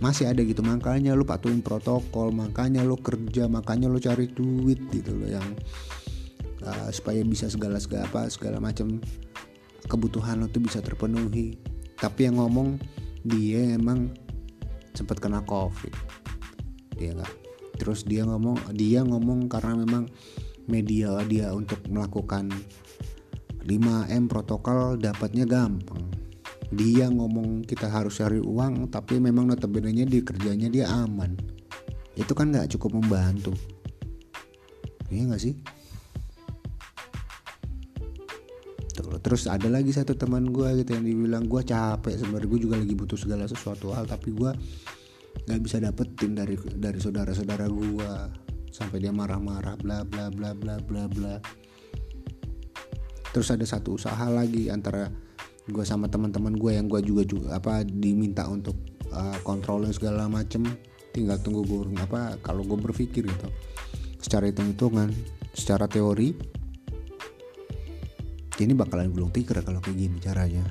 Masih 0.01 0.33
ada 0.33 0.41
gitu 0.41 0.65
makanya 0.65 1.13
lu 1.13 1.29
patuhin 1.29 1.61
protokol 1.61 2.33
makanya 2.33 2.81
lu 2.81 2.97
kerja 2.97 3.45
makanya 3.47 3.93
lu 3.93 4.01
cari 4.01 4.33
duit 4.33 4.81
gitu 4.89 5.13
loh 5.13 5.29
yang 5.29 5.49
uh, 6.65 6.89
supaya 6.89 7.21
bisa 7.23 7.47
segala 7.53 7.77
segala 7.79 8.09
apa 8.09 8.27
segala 8.33 8.59
macam 8.59 8.99
kebutuhan 9.87 10.41
lo 10.41 10.49
tuh 10.49 10.65
bisa 10.65 10.81
terpenuhi 10.81 11.74
tapi 11.99 12.27
yang 12.29 12.41
ngomong 12.41 12.79
dia 13.25 13.75
emang 13.77 14.13
sempat 14.95 15.19
kena 15.19 15.43
covid. 15.45 15.91
Dia 16.95 17.15
nggak? 17.17 17.35
Terus 17.81 18.07
dia 18.07 18.23
ngomong 18.23 18.75
dia 18.77 19.03
ngomong 19.03 19.51
karena 19.51 19.83
memang 19.83 20.07
media 20.71 21.21
dia 21.27 21.51
untuk 21.51 21.83
melakukan 21.91 22.49
5M 23.65 24.31
protokol 24.31 25.01
dapatnya 25.01 25.49
gampang. 25.49 26.05
Dia 26.75 27.11
ngomong 27.11 27.67
kita 27.67 27.91
harus 27.91 28.19
cari 28.19 28.39
uang 28.39 28.91
tapi 28.91 29.19
memang 29.19 29.51
notabene 29.51 30.07
di 30.07 30.21
kerjanya 30.23 30.71
dia 30.71 30.87
aman. 30.91 31.35
Itu 32.15 32.37
kan 32.37 32.55
nggak 32.55 32.79
cukup 32.79 33.03
membantu. 33.03 33.51
Iya 35.11 35.31
nggak 35.31 35.43
sih 35.43 35.55
terus 39.25 39.49
ada 39.49 39.73
lagi 39.73 39.89
satu 39.89 40.13
teman 40.13 40.53
gue 40.53 40.85
gitu 40.85 41.01
yang 41.01 41.05
dibilang 41.09 41.45
gue 41.49 41.65
capek 41.65 42.21
sebenarnya 42.21 42.49
gue 42.53 42.61
juga 42.61 42.77
lagi 42.77 42.93
butuh 42.93 43.17
segala 43.17 43.49
sesuatu 43.49 43.89
hal 43.97 44.05
tapi 44.05 44.37
gue 44.37 44.53
nggak 45.49 45.61
bisa 45.65 45.81
dapetin 45.81 46.37
dari 46.37 46.61
dari 46.77 47.01
saudara-saudara 47.01 47.65
gue 47.67 48.11
sampai 48.75 48.99
dia 48.99 49.15
marah-marah 49.15 49.79
bla 49.79 50.03
bla 50.03 50.35
bla 50.35 50.51
bla 50.51 50.83
bla 50.83 51.07
bla. 51.07 51.35
Terus 53.31 53.49
ada 53.55 53.63
satu 53.63 53.95
usaha 53.95 54.27
lagi 54.27 54.67
antara 54.67 55.11
gue 55.71 55.85
sama 55.87 56.11
teman-teman 56.11 56.59
gue 56.59 56.75
yang 56.75 56.91
gue 56.91 57.01
juga 57.03 57.23
juga 57.23 57.49
apa 57.55 57.87
diminta 57.87 58.47
untuk 58.51 58.75
uh, 59.15 59.39
kontrol 59.47 59.87
segala 59.95 60.27
macem. 60.27 60.67
Tinggal 61.15 61.39
tunggu 61.39 61.63
gue 61.63 61.95
apa 62.03 62.35
kalau 62.43 62.67
gue 62.67 62.79
berpikir 62.79 63.27
gitu. 63.31 63.49
Secara 64.19 64.51
hitung-hitungan 64.51 65.15
secara 65.55 65.87
teori 65.87 66.35
ini 68.63 68.71
bakalan 68.71 69.11
gulung 69.11 69.35
tikar 69.35 69.67
kalau 69.67 69.83
kayak 69.83 69.99
gini 69.99 70.17
caranya. 70.23 70.63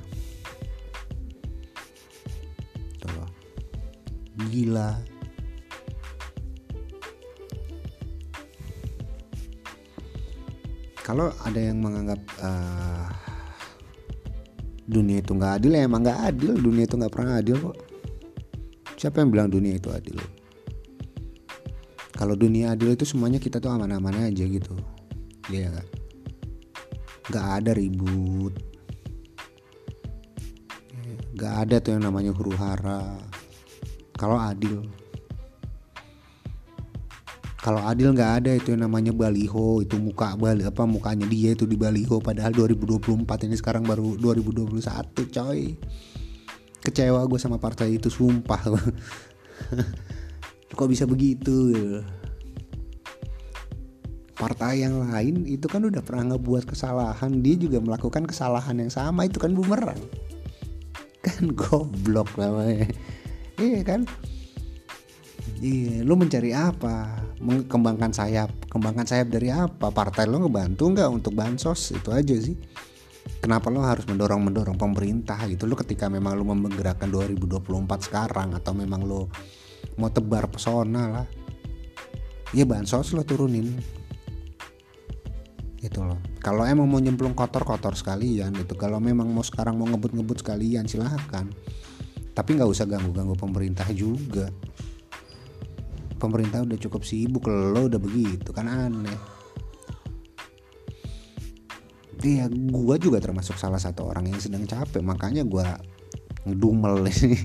Tuh. 2.96 3.28
gila. 4.48 4.96
Kalau 11.04 11.28
ada 11.44 11.60
yang 11.60 11.84
menganggap 11.84 12.20
uh, 12.40 13.12
dunia 14.88 15.20
itu 15.20 15.36
nggak 15.36 15.60
adil 15.60 15.76
ya 15.76 15.84
emang 15.84 16.00
nggak 16.00 16.20
adil. 16.24 16.56
Dunia 16.56 16.88
itu 16.88 16.96
nggak 16.96 17.12
pernah 17.12 17.36
adil 17.44 17.60
kok. 17.60 17.76
Siapa 18.96 19.20
yang 19.20 19.28
bilang 19.28 19.52
dunia 19.52 19.76
itu 19.76 19.92
adil? 19.92 20.16
Kalau 22.16 22.32
dunia 22.32 22.72
adil 22.72 22.96
itu 22.96 23.04
semuanya 23.04 23.36
kita 23.36 23.60
tuh 23.60 23.68
aman-aman 23.68 24.32
aja 24.32 24.48
gitu. 24.48 24.72
Iya 25.52 25.68
kan 25.76 26.03
gak 27.32 27.46
ada 27.62 27.72
ribut. 27.72 28.52
Gak 31.34 31.54
ada 31.68 31.76
tuh 31.80 31.96
yang 31.96 32.04
namanya 32.08 32.36
huru 32.36 32.52
hara. 32.56 33.16
Kalau 34.14 34.38
adil. 34.38 34.84
Kalau 37.64 37.80
adil 37.80 38.12
nggak 38.12 38.44
ada 38.44 38.52
itu 38.52 38.76
yang 38.76 38.84
namanya 38.84 39.16
baliho. 39.16 39.80
Itu 39.80 39.96
muka 39.96 40.36
bali 40.36 40.68
apa 40.68 40.84
mukanya 40.84 41.24
dia 41.24 41.56
itu 41.56 41.64
di 41.64 41.80
baliho. 41.80 42.20
Padahal 42.20 42.52
2024 42.52 43.24
ini 43.48 43.56
sekarang 43.56 43.88
baru 43.88 44.20
2021 44.20 44.84
coy. 45.32 45.72
Kecewa 46.84 47.24
gue 47.24 47.40
sama 47.40 47.56
partai 47.56 47.96
itu 47.96 48.12
sumpah. 48.12 48.60
Kok 50.76 50.88
bisa 50.92 51.08
begitu 51.08 51.72
partai 54.44 54.84
yang 54.84 55.00
lain 55.08 55.48
itu 55.48 55.64
kan 55.64 55.80
udah 55.88 56.04
pernah 56.04 56.36
ngebuat 56.36 56.68
kesalahan 56.68 57.40
dia 57.40 57.56
juga 57.56 57.80
melakukan 57.80 58.28
kesalahan 58.28 58.76
yang 58.76 58.92
sama 58.92 59.24
itu 59.24 59.40
kan 59.40 59.56
bumerang. 59.56 59.96
Kan 61.24 61.56
goblok 61.56 62.36
namanya. 62.36 62.84
Iya 63.56 63.80
kan? 63.80 64.04
Iya 65.56 66.04
lu 66.04 66.20
mencari 66.20 66.52
apa? 66.52 67.16
Mengembangkan 67.40 68.12
sayap 68.12 68.52
kembangkan 68.68 69.08
sayap 69.08 69.32
dari 69.32 69.48
apa? 69.48 69.88
Partai 69.88 70.28
lo 70.28 70.44
ngebantu 70.44 70.92
nggak 70.92 71.08
untuk 71.08 71.32
bansos? 71.32 71.96
Itu 71.96 72.12
aja 72.12 72.36
sih. 72.36 72.60
Kenapa 73.40 73.72
lo 73.72 73.80
harus 73.80 74.04
mendorong 74.04 74.44
mendorong 74.44 74.76
pemerintah 74.76 75.40
gitu? 75.48 75.64
Lo 75.64 75.80
ketika 75.80 76.12
memang 76.12 76.36
lo 76.36 76.44
menggerakkan 76.44 77.08
2024 77.08 77.64
sekarang 78.04 78.52
atau 78.52 78.76
memang 78.76 79.00
lo 79.00 79.32
mau 79.96 80.12
tebar 80.12 80.50
pesona 80.50 81.02
lah 81.08 81.26
ya 82.54 82.62
bansos 82.62 83.10
lo 83.14 83.26
turunin 83.26 83.74
gitu 85.84 86.00
loh. 86.00 86.16
Kalau 86.40 86.64
emang 86.64 86.88
mau 86.88 86.96
nyemplung 86.96 87.36
kotor-kotor 87.36 87.92
sekalian 87.92 88.56
itu 88.56 88.72
kalau 88.72 88.96
memang 88.96 89.28
mau 89.28 89.44
sekarang 89.44 89.76
mau 89.76 89.84
ngebut-ngebut 89.84 90.40
sekalian 90.40 90.88
silahkan. 90.88 91.44
Tapi 92.32 92.50
nggak 92.56 92.70
usah 92.72 92.88
ganggu-ganggu 92.88 93.36
pemerintah 93.36 93.86
juga. 93.92 94.48
Pemerintah 96.16 96.64
udah 96.64 96.78
cukup 96.80 97.04
sibuk 97.04 97.44
lo 97.46 97.92
udah 97.92 98.00
begitu 98.00 98.48
kan 98.56 98.64
aneh. 98.64 99.36
Iya, 102.24 102.48
gue 102.48 102.96
juga 102.96 103.20
termasuk 103.20 103.60
salah 103.60 103.76
satu 103.76 104.08
orang 104.08 104.32
yang 104.32 104.40
sedang 104.40 104.64
capek, 104.64 105.04
makanya 105.04 105.44
gue 105.44 105.60
ngedumel 106.48 107.04
ini. 107.12 107.36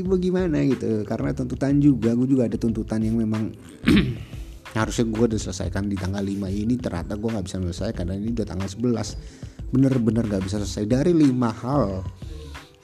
bagaimana 0.00 0.64
gitu, 0.64 1.04
karena 1.04 1.36
tuntutan 1.36 1.76
juga, 1.76 2.16
gue 2.16 2.24
juga 2.24 2.48
ada 2.48 2.56
tuntutan 2.56 3.04
yang 3.04 3.20
memang 3.20 3.52
harusnya 4.76 5.08
gue 5.08 5.24
udah 5.32 5.40
selesaikan 5.40 5.88
di 5.88 5.96
tanggal 5.96 6.20
5 6.20 6.52
ini 6.52 6.74
ternyata 6.76 7.16
gue 7.16 7.30
nggak 7.32 7.46
bisa 7.48 7.56
selesaikan 7.58 8.04
dan 8.12 8.16
ini 8.20 8.36
udah 8.36 8.46
tanggal 8.46 8.68
11 8.68 9.46
bener-bener 9.70 10.24
gak 10.30 10.44
bisa 10.46 10.62
selesai. 10.62 10.86
Dari 10.86 11.12
lima 11.12 11.50
hal 11.50 12.06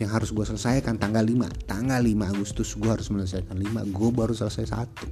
yang 0.01 0.11
harus 0.11 0.35
gue 0.35 0.43
selesaikan 0.43 0.99
tanggal 0.99 1.23
5 1.23 1.69
tanggal 1.71 2.01
5 2.03 2.33
Agustus 2.35 2.75
gue 2.75 2.91
harus 2.91 3.07
menyelesaikan 3.13 3.55
5 3.55 3.95
gue 3.95 4.09
baru 4.11 4.35
selesai 4.35 4.67
satu. 4.67 5.07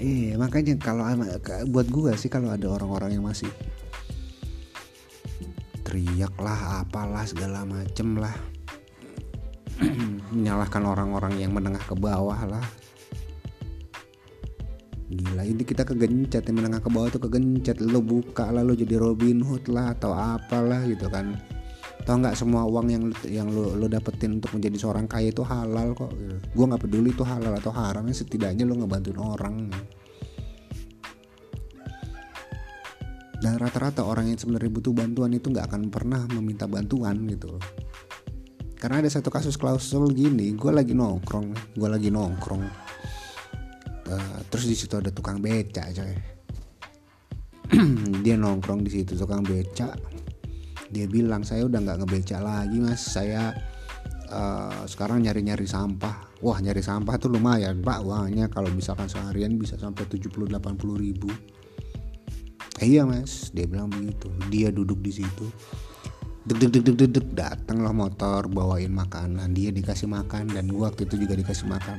Eh, 0.00 0.32
makanya 0.40 0.80
kalau 0.80 1.04
buat 1.68 1.84
gue 1.88 2.12
sih 2.16 2.32
kalau 2.32 2.48
ada 2.48 2.64
orang-orang 2.72 3.20
yang 3.20 3.24
masih 3.24 3.48
teriak 5.84 6.32
lah 6.40 6.84
apalah 6.84 7.24
segala 7.28 7.68
macem 7.68 8.16
lah 8.16 8.32
menyalahkan 10.30 10.82
orang-orang 10.86 11.38
yang 11.38 11.52
menengah 11.54 11.82
ke 11.82 11.94
bawah 11.98 12.38
lah. 12.46 12.64
Gila 15.10 15.42
ini 15.42 15.66
kita 15.66 15.82
kegencet 15.82 16.46
yang 16.46 16.62
menengah 16.62 16.78
ke 16.78 16.90
bawah 16.90 17.10
tuh 17.10 17.22
kegencet. 17.26 17.82
Lo 17.82 17.98
buka 17.98 18.54
lah 18.54 18.62
lo 18.62 18.78
jadi 18.78 18.94
Robin 18.94 19.42
Hood 19.42 19.66
lah 19.66 19.90
atau 19.98 20.14
apalah 20.14 20.86
gitu 20.86 21.10
kan. 21.10 21.34
Tau 22.06 22.16
nggak 22.16 22.38
semua 22.38 22.62
uang 22.62 22.86
yang 22.88 23.04
yang 23.26 23.50
lo 23.50 23.74
lo 23.74 23.90
dapetin 23.90 24.38
untuk 24.38 24.54
menjadi 24.54 24.78
seorang 24.78 25.10
kaya 25.10 25.34
itu 25.34 25.42
halal 25.42 25.98
kok. 25.98 26.14
Gitu. 26.14 26.38
gue 26.38 26.64
nggak 26.64 26.82
peduli 26.86 27.10
itu 27.10 27.26
halal 27.26 27.52
atau 27.58 27.74
haramnya 27.74 28.14
setidaknya 28.14 28.62
lo 28.62 28.78
ngebantuin 28.78 29.18
orang. 29.18 29.56
Dan 33.40 33.56
rata-rata 33.56 34.04
orang 34.04 34.30
yang 34.30 34.38
sebenarnya 34.38 34.68
butuh 34.68 34.92
bantuan 34.92 35.32
itu 35.32 35.48
nggak 35.48 35.72
akan 35.72 35.88
pernah 35.88 36.22
meminta 36.28 36.68
bantuan 36.68 37.24
gitu 37.24 37.56
karena 38.80 39.04
ada 39.04 39.12
satu 39.12 39.28
kasus 39.28 39.60
klausul 39.60 40.08
gini 40.16 40.56
gue 40.56 40.72
lagi 40.72 40.96
nongkrong 40.96 41.76
gue 41.76 41.88
lagi 41.88 42.08
nongkrong. 42.08 42.64
Uh, 44.10 44.40
terus 44.48 44.66
di 44.66 44.74
situ 44.74 44.96
ada 44.96 45.12
tukang 45.12 45.38
beca 45.38 45.84
coy. 45.92 46.14
Dia 48.24 48.34
nongkrong 48.40 48.80
di 48.82 48.90
situ 48.90 49.14
tukang 49.14 49.44
beca. 49.44 49.92
Dia 50.90 51.06
bilang 51.06 51.44
saya 51.44 51.68
udah 51.68 51.78
nggak 51.78 51.98
ngebeca 52.02 52.40
lagi 52.40 52.80
mas. 52.80 53.04
Saya 53.04 53.52
uh, 54.32 54.88
sekarang 54.88 55.28
nyari-nyari 55.28 55.68
sampah. 55.68 56.40
Wah 56.40 56.58
nyari 56.58 56.80
sampah 56.80 57.20
tuh 57.20 57.30
lumayan 57.30 57.84
pak. 57.84 58.00
Uangnya 58.00 58.48
kalau 58.48 58.72
misalkan 58.72 59.06
seharian 59.06 59.60
bisa 59.60 59.76
sampai 59.76 60.08
70-80 60.08 60.50
ribu. 60.96 61.28
Eh, 62.80 62.96
iya 62.96 63.04
mas. 63.04 63.52
Dia 63.52 63.68
bilang 63.68 63.92
begitu. 63.92 64.32
Dia 64.48 64.72
duduk 64.72 64.98
di 65.04 65.12
situ 65.14 65.46
deg 66.56 66.72
deg 66.72 66.82
deg 66.82 66.96
deg 67.12 67.26
deg, 67.34 67.58
motor 67.94 68.50
bawain 68.50 68.90
makanan. 68.90 69.54
Dia 69.54 69.70
dikasih 69.70 70.10
makan 70.10 70.50
dan 70.50 70.66
gua 70.72 70.90
waktu 70.90 71.06
itu 71.06 71.26
juga 71.26 71.38
dikasih 71.38 71.66
makan. 71.70 71.98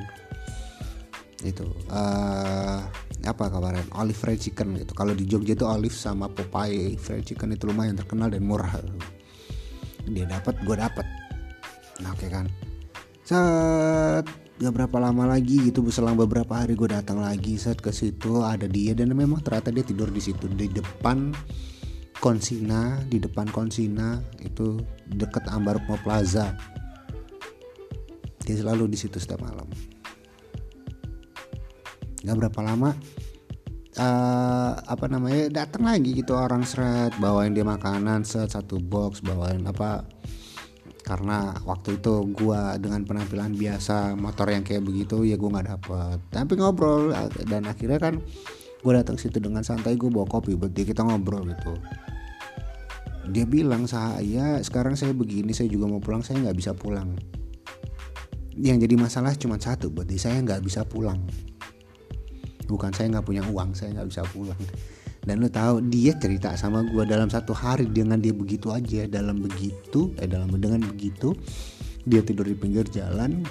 Itu 1.41 1.65
uh, 1.89 2.85
apa 3.21 3.43
kabarnya 3.49 3.85
olive 3.97 4.17
fried 4.17 4.41
chicken 4.41 4.77
gitu. 4.77 4.93
Kalau 4.97 5.13
di 5.13 5.25
Jogja 5.25 5.53
itu 5.53 5.65
olive 5.65 5.93
sama 5.93 6.29
Popeye 6.29 6.97
fried 6.97 7.25
chicken 7.25 7.53
itu 7.53 7.69
lumayan 7.69 7.97
terkenal 7.97 8.29
dan 8.29 8.45
murah. 8.45 8.77
Dia 10.05 10.25
dapat 10.25 10.57
gue 10.65 10.75
dapat. 10.77 11.05
Nah, 12.01 12.13
oke 12.13 12.25
okay 12.25 12.29
kan? 12.29 12.45
Saat 13.21 14.25
gak 14.61 14.73
berapa 14.73 14.97
lama 15.01 15.33
lagi 15.33 15.69
gitu 15.69 15.81
selang 15.89 16.17
beberapa 16.17 16.57
hari 16.57 16.73
gue 16.73 16.89
datang 16.89 17.21
lagi. 17.21 17.57
Saat 17.57 17.81
ke 17.81 17.93
situ 17.93 18.41
ada 18.41 18.65
dia 18.65 18.97
dan 18.97 19.13
memang 19.13 19.41
ternyata 19.41 19.69
dia 19.69 19.85
tidur 19.85 20.09
di 20.09 20.21
situ 20.21 20.49
di 20.49 20.69
depan 20.69 21.33
Konsina 22.21 23.01
di 23.09 23.17
depan 23.17 23.49
Konsina 23.49 24.21
itu 24.45 24.77
deket 25.09 25.41
Ambarukmo 25.49 25.97
Plaza. 26.05 26.53
Dia 28.45 28.55
selalu 28.61 28.93
di 28.93 28.97
situ 29.01 29.17
setiap 29.17 29.41
malam. 29.41 29.65
Nggak 32.21 32.37
berapa 32.45 32.59
lama 32.61 32.93
uh, 33.97 34.71
apa 34.85 35.05
namanya 35.09 35.65
datang 35.65 35.89
lagi 35.89 36.13
gitu 36.13 36.37
orang 36.37 36.61
seret 36.61 37.09
bawain 37.17 37.57
dia 37.57 37.65
makanan 37.65 38.21
set 38.21 38.53
satu 38.53 38.77
box 38.77 39.25
bawain 39.25 39.65
apa. 39.65 40.05
Karena 41.01 41.57
waktu 41.65 41.97
itu 41.97 42.29
gua 42.37 42.77
dengan 42.77 43.01
penampilan 43.01 43.57
biasa 43.57 44.13
motor 44.13 44.53
yang 44.53 44.61
kayak 44.61 44.85
begitu 44.85 45.25
ya 45.25 45.41
gua 45.41 45.57
nggak 45.57 45.69
dapet. 45.73 46.17
Tapi 46.29 46.53
ngobrol 46.53 47.17
dan 47.49 47.65
akhirnya 47.65 47.97
kan 47.97 48.21
gue 48.81 48.93
datang 48.97 49.13
situ 49.13 49.37
dengan 49.37 49.61
santai 49.61 49.93
gue 49.93 50.09
bawa 50.09 50.25
kopi 50.25 50.57
dia 50.73 50.81
kita 50.81 51.05
ngobrol 51.05 51.45
gitu 51.45 51.77
dia 53.29 53.45
bilang 53.45 53.85
saya 53.85 54.57
sekarang 54.65 54.97
saya 54.97 55.13
begini 55.13 55.53
saya 55.53 55.69
juga 55.69 55.85
mau 55.85 56.01
pulang 56.01 56.25
saya 56.25 56.41
nggak 56.41 56.57
bisa 56.57 56.73
pulang. 56.73 57.13
Yang 58.57 58.89
jadi 58.89 58.95
masalah 58.97 59.37
cuma 59.37 59.61
satu 59.61 59.93
buat 59.93 60.09
saya 60.17 60.41
nggak 60.41 60.65
bisa 60.65 60.81
pulang. 60.81 61.21
Bukan 62.65 62.91
saya 62.95 63.13
nggak 63.13 63.25
punya 63.25 63.45
uang 63.45 63.77
saya 63.77 63.93
nggak 64.01 64.09
bisa 64.09 64.23
pulang. 64.33 64.57
Dan 65.21 65.37
lo 65.37 65.53
tahu 65.53 65.85
dia 65.85 66.17
cerita 66.17 66.57
sama 66.57 66.81
gue 66.81 67.05
dalam 67.05 67.29
satu 67.29 67.53
hari 67.53 67.85
dengan 67.85 68.17
dia 68.17 68.33
begitu 68.33 68.73
aja 68.73 69.05
dalam 69.05 69.37
begitu 69.37 70.17
eh 70.17 70.25
dalam 70.25 70.49
dengan 70.57 70.81
begitu 70.81 71.37
dia 72.09 72.25
tidur 72.25 72.49
di 72.49 72.57
pinggir 72.57 72.89
jalan. 72.89 73.45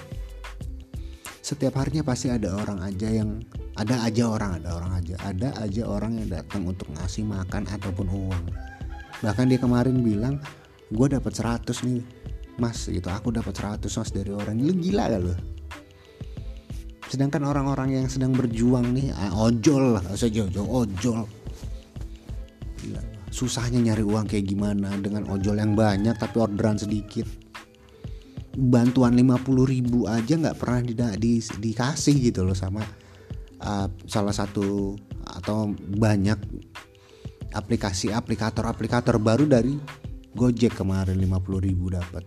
Setiap 1.39 1.79
harinya 1.79 2.03
pasti 2.03 2.27
ada 2.27 2.51
orang 2.59 2.83
aja 2.83 3.07
yang 3.07 3.39
ada 3.79 4.03
aja 4.03 4.27
orang 4.27 4.59
ada 4.59 4.75
orang 4.75 4.99
aja 4.99 5.15
ada 5.23 5.49
aja 5.63 5.87
orang 5.87 6.19
yang 6.19 6.27
datang 6.27 6.67
untuk 6.67 6.91
ngasih 6.91 7.23
makan 7.23 7.63
ataupun 7.71 8.07
uang 8.11 8.43
bahkan 9.21 9.45
dia 9.47 9.61
kemarin 9.61 10.01
bilang 10.01 10.41
gue 10.91 11.07
dapat 11.07 11.33
100 11.33 11.87
nih 11.87 12.01
mas 12.59 12.89
gitu. 12.89 13.07
Aku 13.07 13.31
dapat 13.31 13.53
100 13.55 13.85
mas 13.85 14.09
dari 14.11 14.29
orang. 14.33 14.59
Lu 14.59 14.73
gila 14.75 15.07
gak 15.07 15.21
lo 15.21 15.35
sedangkan 17.11 17.43
orang-orang 17.43 17.99
yang 17.99 18.07
sedang 18.07 18.31
berjuang 18.31 18.95
nih 18.95 19.11
ah, 19.11 19.35
ojol 19.35 19.99
lah 19.99 20.03
ojol. 20.15 21.27
Gila. 22.79 23.01
susahnya 23.31 23.79
nyari 23.83 24.03
uang 24.03 24.31
kayak 24.31 24.47
gimana 24.47 24.95
dengan 24.99 25.27
ojol 25.27 25.59
yang 25.59 25.75
banyak 25.75 26.15
tapi 26.15 26.39
orderan 26.39 26.79
sedikit. 26.79 27.27
Bantuan 28.51 29.15
50 29.15 29.43
ribu 29.67 30.07
aja 30.07 30.39
nggak 30.39 30.55
pernah 30.59 30.79
di, 30.83 30.95
di, 31.19 31.33
dikasih 31.39 32.15
gitu 32.31 32.47
loh 32.47 32.55
sama 32.55 32.83
uh, 33.63 33.87
salah 34.07 34.35
satu 34.35 34.95
atau 35.23 35.71
banyak 35.75 36.35
aplikasi 37.51 38.11
aplikator 38.11 38.67
aplikator 38.67 39.19
baru 39.19 39.47
dari 39.47 39.75
Gojek 40.31 40.79
kemarin 40.79 41.19
50 41.19 41.67
ribu 41.67 41.91
dapat 41.91 42.23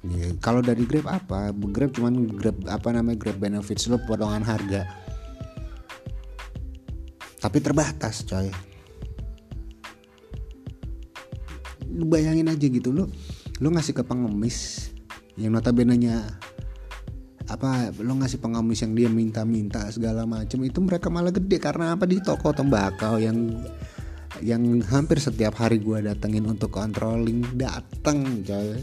Ya, 0.00 0.32
kalau 0.40 0.64
dari 0.64 0.88
Grab 0.88 1.12
apa? 1.12 1.52
Grab 1.52 1.92
cuman 1.92 2.24
Grab 2.32 2.56
apa 2.72 2.88
namanya 2.88 3.20
Grab 3.20 3.36
benefits 3.36 3.84
lo 3.84 4.00
potongan 4.00 4.40
harga. 4.40 4.88
Tapi 7.36 7.58
terbatas, 7.60 8.24
coy. 8.24 8.48
Lu 11.92 12.08
bayangin 12.08 12.48
aja 12.48 12.64
gitu 12.64 12.96
lo 12.96 13.12
lo 13.60 13.68
ngasih 13.68 13.92
ke 13.92 14.00
pengemis 14.00 14.88
yang 15.36 15.52
notabene-nya 15.52 16.40
apa 17.50 17.90
lo 17.98 18.14
ngasih 18.22 18.38
pengemis 18.38 18.86
yang 18.86 18.94
dia 18.94 19.08
minta-minta 19.10 19.90
segala 19.90 20.22
macam 20.22 20.62
itu 20.62 20.78
mereka 20.78 21.10
malah 21.10 21.34
gede. 21.34 21.58
Karena 21.58 21.98
apa? 21.98 22.06
Di 22.06 22.22
toko 22.22 22.54
tembakau 22.54 23.18
yang 23.18 23.58
yang 24.40 24.80
hampir 24.88 25.18
setiap 25.18 25.58
hari 25.58 25.82
gue 25.82 26.00
datengin 26.00 26.46
untuk 26.46 26.70
controlling 26.70 27.42
dateng 27.58 28.46
coy. 28.46 28.78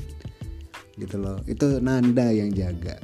Gitu 1.00 1.16
loh. 1.16 1.40
Itu 1.48 1.80
Nanda 1.80 2.30
yang 2.36 2.52
jaga. 2.52 3.00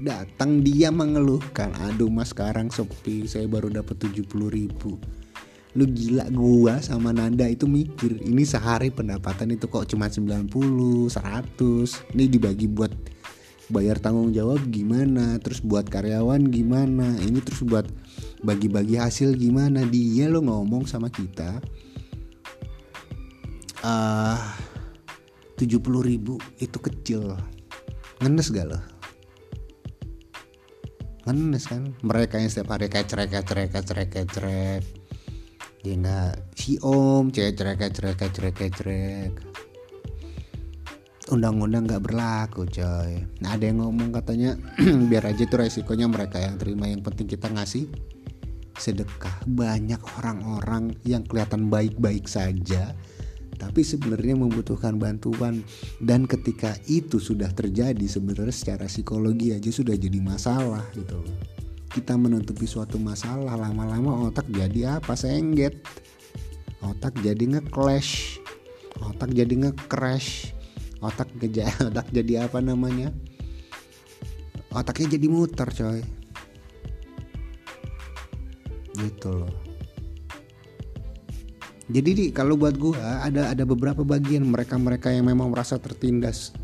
Datang 0.00 0.64
dia 0.64 0.88
mengeluhkan 0.88 1.76
aduh 1.76 2.08
mas 2.08 2.32
sekarang 2.32 2.72
sepi 2.72 3.28
saya 3.28 3.44
baru 3.46 3.68
dapat 3.68 4.00
70 4.10 4.26
ribu. 4.48 4.96
Lu 5.78 5.86
gila 5.86 6.26
gua 6.34 6.82
sama 6.82 7.14
Nanda 7.14 7.46
itu 7.46 7.68
mikir 7.70 8.18
ini 8.26 8.42
sehari 8.42 8.90
pendapatan 8.90 9.54
itu 9.54 9.70
kok 9.70 9.86
cuma 9.86 10.10
90 10.10 10.50
100 10.50 12.16
ini 12.16 12.24
dibagi 12.26 12.66
buat 12.66 12.90
bayar 13.70 13.96
tanggung 14.02 14.34
jawab 14.34 14.60
gimana 14.68 15.38
terus 15.38 15.62
buat 15.62 15.86
karyawan 15.86 16.50
gimana 16.50 17.14
ini 17.22 17.38
terus 17.38 17.62
buat 17.62 17.86
bagi-bagi 18.42 18.98
hasil 18.98 19.38
gimana. 19.38 19.86
Dia 19.86 20.26
lo 20.28 20.42
ngomong 20.42 20.84
sama 20.90 21.08
kita 21.08 21.62
uh, 23.86 24.38
70 25.56 25.80
ribu 26.02 26.36
itu 26.58 26.78
kecil. 26.80 27.36
Ngenes 28.20 28.52
gak 28.52 28.66
lo? 28.68 28.80
Ngenes 31.28 31.64
kan? 31.68 31.94
Mereka 32.04 32.40
yang 32.40 32.50
setiap 32.52 32.76
hari 32.76 32.88
kecrek 32.88 33.32
kecrek 33.32 33.70
kecrek 33.72 34.08
kecrek. 34.12 34.82
Ya 35.80 35.92
enggak? 35.96 36.34
Si 36.56 36.76
om 36.84 37.32
kecrek 37.32 37.80
kecrek 37.80 38.16
kecrek 38.20 38.54
kecrek 38.56 39.49
undang-undang 41.30 41.86
nggak 41.86 42.02
berlaku 42.02 42.66
coy. 42.66 43.22
Nah 43.40 43.54
ada 43.54 43.64
yang 43.64 43.80
ngomong 43.86 44.10
katanya 44.10 44.58
biar 45.10 45.30
aja 45.30 45.46
itu 45.46 45.54
resikonya 45.54 46.10
mereka 46.10 46.42
yang 46.42 46.58
terima 46.58 46.90
yang 46.90 47.00
penting 47.00 47.30
kita 47.30 47.46
ngasih 47.46 47.86
sedekah. 48.74 49.46
Banyak 49.46 50.02
orang-orang 50.18 50.98
yang 51.06 51.22
kelihatan 51.22 51.70
baik-baik 51.70 52.26
saja 52.26 52.92
tapi 53.60 53.84
sebenarnya 53.84 54.34
membutuhkan 54.40 54.96
bantuan. 54.96 55.60
Dan 56.00 56.24
ketika 56.24 56.74
itu 56.88 57.20
sudah 57.20 57.52
terjadi 57.52 58.02
sebenarnya 58.08 58.56
secara 58.56 58.88
psikologi 58.88 59.52
aja 59.52 59.68
sudah 59.68 59.92
jadi 59.92 60.16
masalah 60.18 60.82
gitu. 60.96 61.20
Kita 61.92 62.16
menutupi 62.16 62.64
suatu 62.64 62.96
masalah 62.96 63.60
lama-lama 63.60 64.32
otak 64.32 64.48
jadi 64.48 64.98
apa? 64.98 65.12
Sengget. 65.12 65.76
Otak 66.80 67.20
jadi 67.20 67.60
nge-clash. 67.60 68.40
Otak 69.04 69.36
jadi 69.36 69.52
nge-crash 69.52 70.59
otak 71.00 71.32
geja 71.40 71.68
otak 71.88 72.08
jadi 72.12 72.46
apa 72.46 72.60
namanya? 72.60 73.10
Otaknya 74.70 75.18
jadi 75.18 75.26
muter 75.26 75.68
coy. 75.68 76.00
Gitu 78.94 79.30
loh. 79.32 79.54
Jadi 81.90 82.10
di 82.14 82.24
kalau 82.30 82.54
buat 82.54 82.78
gua 82.78 83.26
ada 83.26 83.50
ada 83.50 83.66
beberapa 83.66 84.06
bagian 84.06 84.46
mereka-mereka 84.46 85.10
yang 85.10 85.26
memang 85.26 85.50
merasa 85.50 85.74
tertindas. 85.82 86.54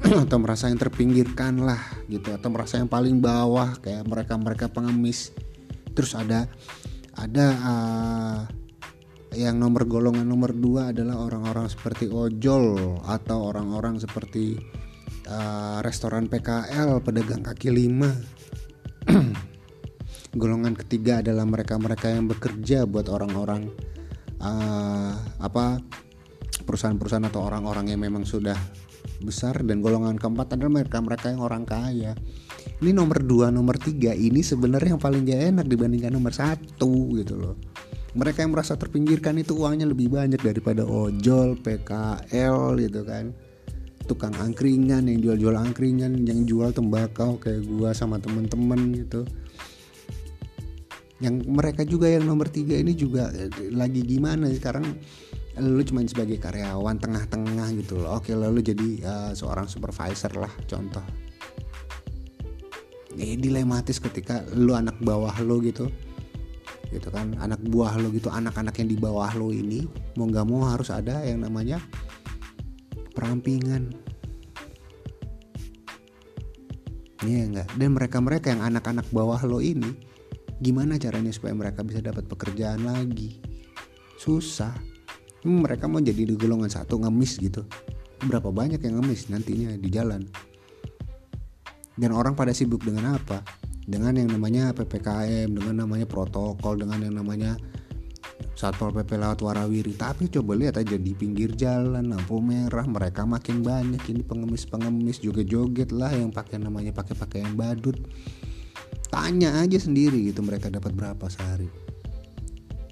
Atau 0.24 0.40
merasa 0.40 0.72
yang 0.72 0.80
terpinggirkan 0.80 1.60
lah 1.60 2.00
gitu. 2.08 2.32
Atau 2.32 2.48
merasa 2.48 2.80
yang 2.80 2.88
paling 2.88 3.20
bawah 3.20 3.76
kayak 3.84 4.08
mereka-mereka 4.08 4.72
pengemis. 4.72 5.36
Terus 5.92 6.16
ada 6.16 6.48
ada 7.12 7.46
uh, 7.60 8.40
yang 9.34 9.58
nomor 9.58 9.84
golongan 9.90 10.26
nomor 10.26 10.54
dua 10.54 10.94
adalah 10.94 11.26
orang-orang 11.26 11.66
seperti 11.66 12.06
ojol 12.08 12.98
atau 13.04 13.50
orang-orang 13.50 13.98
seperti 13.98 14.56
uh, 15.28 15.82
restoran 15.82 16.30
PKL 16.30 17.02
pedagang 17.02 17.42
kaki 17.42 17.74
lima 17.74 18.10
golongan 20.40 20.74
ketiga 20.74 21.20
adalah 21.22 21.46
mereka-mereka 21.46 22.10
yang 22.10 22.26
bekerja 22.30 22.86
buat 22.86 23.06
orang-orang 23.10 23.70
uh, 24.42 25.14
apa 25.38 25.78
perusahaan-perusahaan 26.64 27.28
atau 27.28 27.44
orang-orang 27.44 27.92
yang 27.94 28.00
memang 28.02 28.24
sudah 28.24 28.56
besar 29.22 29.62
dan 29.62 29.80
golongan 29.80 30.16
keempat 30.16 30.56
adalah 30.56 30.82
mereka-mereka 30.82 31.32
yang 31.32 31.42
orang 31.44 31.64
kaya. 31.68 32.12
Ini 32.80 32.90
nomor 32.90 33.22
dua, 33.22 33.48
nomor 33.52 33.76
tiga 33.78 34.12
ini 34.16 34.40
sebenarnya 34.40 34.96
yang 34.96 35.02
paling 35.02 35.22
gak 35.28 35.42
enak 35.54 35.66
dibandingkan 35.68 36.12
nomor 36.12 36.32
satu 36.34 37.14
gitu 37.16 37.34
loh. 37.36 37.54
Mereka 38.14 38.46
yang 38.46 38.54
merasa 38.54 38.78
terpinggirkan 38.78 39.34
itu 39.42 39.58
uangnya 39.58 39.90
lebih 39.90 40.06
banyak 40.06 40.38
daripada 40.38 40.86
ojol, 40.86 41.58
PKL 41.58 42.78
gitu 42.78 43.02
kan. 43.02 43.34
Tukang 44.06 44.38
angkringan 44.38 45.10
yang 45.10 45.18
jual-jual 45.18 45.58
angkringan, 45.58 46.22
yang 46.22 46.46
jual 46.46 46.70
tembakau 46.70 47.42
kayak 47.42 47.66
gua 47.66 47.90
sama 47.90 48.22
temen-temen 48.22 48.94
gitu. 49.02 49.26
Yang 51.18 51.42
mereka 51.50 51.82
juga 51.82 52.06
yang 52.06 52.22
nomor 52.22 52.46
tiga 52.54 52.78
ini 52.78 52.94
juga 52.94 53.34
eh, 53.34 53.50
lagi 53.74 54.06
gimana 54.06 54.46
sekarang 54.54 54.94
lu 55.58 55.82
cuma 55.86 56.02
sebagai 56.06 56.38
karyawan 56.38 56.98
tengah-tengah 57.02 57.66
gitu 57.82 57.98
loh. 57.98 58.22
Oke 58.22 58.34
lalu 58.34 58.62
jadi 58.62 58.88
uh, 59.06 59.32
seorang 59.34 59.66
supervisor 59.66 60.30
lah 60.38 60.50
contoh. 60.70 61.02
Ini 63.14 63.38
dilematis 63.38 63.98
ketika 63.98 64.42
lu 64.54 64.74
anak 64.74 64.98
bawah 65.02 65.34
lo 65.42 65.58
gitu 65.62 65.90
gitu 66.94 67.10
kan. 67.10 67.34
Anak 67.42 67.58
buah 67.66 67.98
lo 67.98 68.14
gitu 68.14 68.30
anak-anak 68.30 68.78
yang 68.78 68.88
di 68.88 68.96
bawah 68.98 69.34
lo 69.34 69.50
ini 69.50 69.82
mau 70.14 70.30
nggak 70.30 70.46
mau 70.46 70.70
harus 70.70 70.94
ada 70.94 71.26
yang 71.26 71.42
namanya 71.42 71.82
perampingan. 73.12 73.90
Iya 77.24 77.40
enggak 77.50 77.68
dan 77.74 77.90
mereka-mereka 77.96 78.46
yang 78.52 78.62
anak-anak 78.62 79.08
bawah 79.10 79.40
lo 79.42 79.58
ini 79.58 79.96
gimana 80.62 81.00
caranya 81.00 81.34
supaya 81.34 81.56
mereka 81.56 81.82
bisa 81.82 81.98
dapat 81.98 82.30
pekerjaan 82.30 82.86
lagi? 82.86 83.42
Susah. 84.20 84.72
Mereka 85.44 85.84
mau 85.90 86.00
jadi 86.00 86.24
di 86.24 86.40
golongan 86.40 86.72
satu 86.72 86.96
ngemis 87.04 87.36
gitu. 87.36 87.68
Berapa 88.24 88.48
banyak 88.48 88.80
yang 88.80 89.02
ngemis 89.02 89.28
nantinya 89.28 89.76
di 89.76 89.88
jalan? 89.92 90.24
Dan 91.94 92.10
orang 92.16 92.32
pada 92.32 92.56
sibuk 92.56 92.80
dengan 92.80 93.20
apa 93.20 93.44
dengan 93.84 94.16
yang 94.16 94.32
namanya 94.32 94.72
ppkm 94.72 95.52
dengan 95.52 95.84
namanya 95.84 96.08
protokol 96.08 96.80
dengan 96.80 97.04
yang 97.04 97.20
namanya 97.20 97.56
satpol 98.56 98.94
pp 98.94 99.20
lewat 99.20 99.44
warawiri. 99.44 99.92
Tapi 99.94 100.32
coba 100.32 100.56
lihat 100.56 100.80
aja 100.80 100.96
di 100.96 101.12
pinggir 101.12 101.52
jalan 101.52 102.08
lampu 102.08 102.40
merah 102.40 102.86
mereka 102.88 103.28
makin 103.28 103.60
banyak 103.60 104.00
ini 104.08 104.22
pengemis 104.24 104.64
pengemis 104.64 105.20
joget 105.20 105.48
joget 105.50 105.90
lah 105.92 106.10
yang 106.10 106.32
pakai 106.32 106.60
namanya 106.60 106.96
pakai 106.96 107.14
pakaian 107.14 107.52
badut. 107.52 107.98
Tanya 109.12 109.62
aja 109.62 109.78
sendiri 109.78 110.32
gitu 110.32 110.42
mereka 110.42 110.72
dapat 110.72 110.90
berapa 110.96 111.26
sehari. 111.30 111.70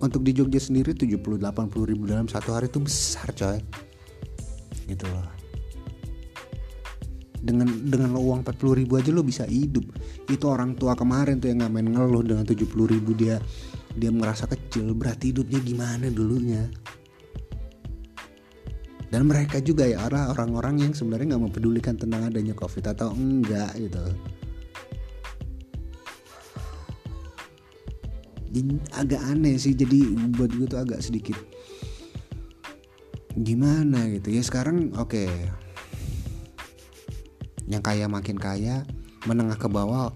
Untuk 0.03 0.27
di 0.27 0.35
Jogja 0.35 0.59
sendiri 0.59 0.99
70-80 0.99 1.39
ribu 1.87 2.11
dalam 2.11 2.27
satu 2.27 2.59
hari 2.59 2.67
itu 2.67 2.83
besar 2.83 3.31
coy. 3.35 3.59
Gitu 4.91 5.07
loh 5.07 5.42
dengan 7.43 7.67
dengan 7.67 8.15
lo 8.15 8.23
uang 8.23 8.47
40 8.47 8.79
ribu 8.79 8.95
aja 8.97 9.11
lo 9.11 9.27
bisa 9.27 9.43
hidup. 9.51 9.83
Itu 10.31 10.47
orang 10.47 10.79
tua 10.79 10.95
kemarin 10.95 11.43
tuh 11.43 11.51
yang 11.51 11.67
nggak 11.67 11.73
main 11.75 11.89
ngeluh 11.91 12.23
dengan 12.23 12.47
70 12.47 12.71
ribu 12.87 13.11
dia 13.19 13.43
dia 13.99 14.11
merasa 14.15 14.47
kecil. 14.47 14.95
Berarti 14.95 15.35
hidupnya 15.35 15.59
gimana 15.59 16.07
dulunya? 16.09 16.71
Dan 19.13 19.29
mereka 19.29 19.61
juga 19.61 19.85
ya 19.85 20.09
orang-orang 20.09 20.89
yang 20.89 20.93
sebenarnya 20.97 21.37
nggak 21.37 21.45
mempedulikan 21.53 22.01
tentang 22.01 22.33
adanya 22.33 22.57
covid 22.57 22.97
atau 22.97 23.13
enggak 23.13 23.75
gitu. 23.77 24.01
Agak 28.97 29.21
aneh 29.21 29.61
sih. 29.61 29.77
Jadi 29.77 30.17
buat 30.33 30.49
gue 30.57 30.65
tuh 30.65 30.81
agak 30.81 31.05
sedikit 31.05 31.37
gimana 33.37 34.09
gitu. 34.13 34.29
Ya 34.33 34.45
sekarang 34.45 34.93
oke. 34.97 35.13
okay. 35.13 35.62
Yang 37.73 37.81
kaya 37.81 38.05
makin 38.07 38.37
kaya 38.37 38.85
menengah 39.25 39.57
ke 39.57 39.69
bawah 39.69 40.13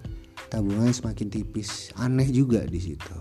tabungannya 0.52 0.92
semakin 0.92 1.32
tipis. 1.32 1.90
Aneh 1.96 2.28
juga 2.28 2.62
di 2.68 2.78
situ. 2.78 3.16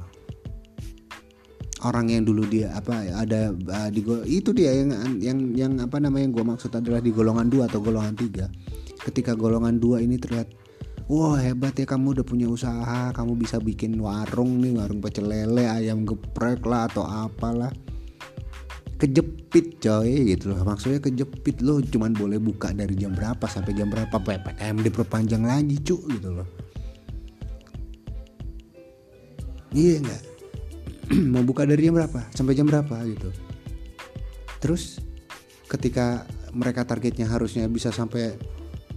Orang 1.85 2.09
yang 2.09 2.25
dulu 2.25 2.49
dia 2.49 2.73
apa 2.73 3.05
ada 3.13 3.53
uh, 3.53 3.89
di 3.93 4.01
itu 4.25 4.49
dia 4.51 4.73
yang 4.73 4.89
yang 5.21 5.39
yang 5.53 5.71
apa 5.79 6.01
namanya 6.01 6.27
yang 6.27 6.33
gue 6.33 6.45
maksud 6.45 6.71
adalah 6.73 6.97
di 6.97 7.13
golongan 7.13 7.47
dua 7.47 7.69
atau 7.69 7.79
golongan 7.79 8.15
tiga. 8.17 8.49
Ketika 9.05 9.37
golongan 9.37 9.77
dua 9.77 10.01
ini 10.01 10.17
terlihat 10.17 10.49
wah 11.05 11.37
hebat 11.37 11.77
ya 11.77 11.85
kamu 11.85 12.17
udah 12.17 12.25
punya 12.25 12.47
usaha 12.49 13.13
kamu 13.13 13.37
bisa 13.37 13.61
bikin 13.61 14.01
warung 14.01 14.57
nih 14.57 14.73
warung 14.73 14.97
pecel 14.97 15.29
lele 15.29 15.69
ayam 15.69 16.01
geprek 16.01 16.65
lah 16.65 16.89
atau 16.89 17.05
apalah 17.05 17.69
kejepit 18.95 19.79
coy 19.83 20.35
gitu 20.35 20.51
loh. 20.51 20.63
Maksudnya 20.63 20.99
kejepit 21.03 21.59
loh 21.59 21.83
cuman 21.83 22.15
boleh 22.15 22.39
buka 22.39 22.71
dari 22.71 22.95
jam 22.95 23.11
berapa 23.11 23.43
sampai 23.47 23.75
jam 23.75 23.91
berapa. 23.91 24.15
PPKM 24.15 24.75
diperpanjang 24.83 25.43
lagi 25.43 25.77
cu 25.83 25.99
gitu 26.07 26.29
loh. 26.31 26.47
Iya 29.75 29.99
nggak? 29.99 30.21
Mau 31.35 31.43
buka 31.43 31.67
dari 31.67 31.83
jam 31.83 31.95
berapa? 31.95 32.23
Sampai 32.31 32.55
jam 32.55 32.67
berapa 32.67 32.95
gitu. 33.07 33.29
Terus 34.63 35.03
ketika 35.67 36.23
mereka 36.55 36.87
targetnya 36.87 37.27
harusnya 37.27 37.67
bisa 37.67 37.91
sampai 37.91 38.39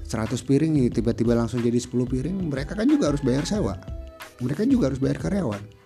100 0.06 0.40
piring 0.46 0.88
tiba-tiba 0.94 1.34
langsung 1.36 1.60
jadi 1.60 1.76
10 1.76 1.90
piring 2.06 2.36
mereka 2.48 2.78
kan 2.78 2.86
juga 2.86 3.10
harus 3.10 3.20
bayar 3.20 3.44
sewa. 3.44 3.74
Mereka 4.38 4.62
juga 4.70 4.94
harus 4.94 5.02
bayar 5.02 5.18
karyawan 5.18 5.77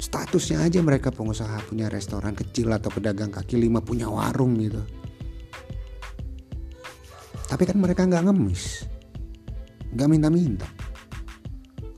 statusnya 0.00 0.64
aja 0.64 0.80
mereka 0.80 1.12
pengusaha 1.12 1.60
punya 1.68 1.92
restoran 1.92 2.32
kecil 2.32 2.72
atau 2.72 2.88
pedagang 2.88 3.28
kaki 3.28 3.60
lima 3.60 3.84
punya 3.84 4.08
warung 4.08 4.56
gitu. 4.56 4.80
Tapi 7.46 7.62
kan 7.68 7.76
mereka 7.76 8.08
nggak 8.08 8.24
ngemis. 8.24 8.88
Nggak 9.92 10.08
minta-minta. 10.08 10.68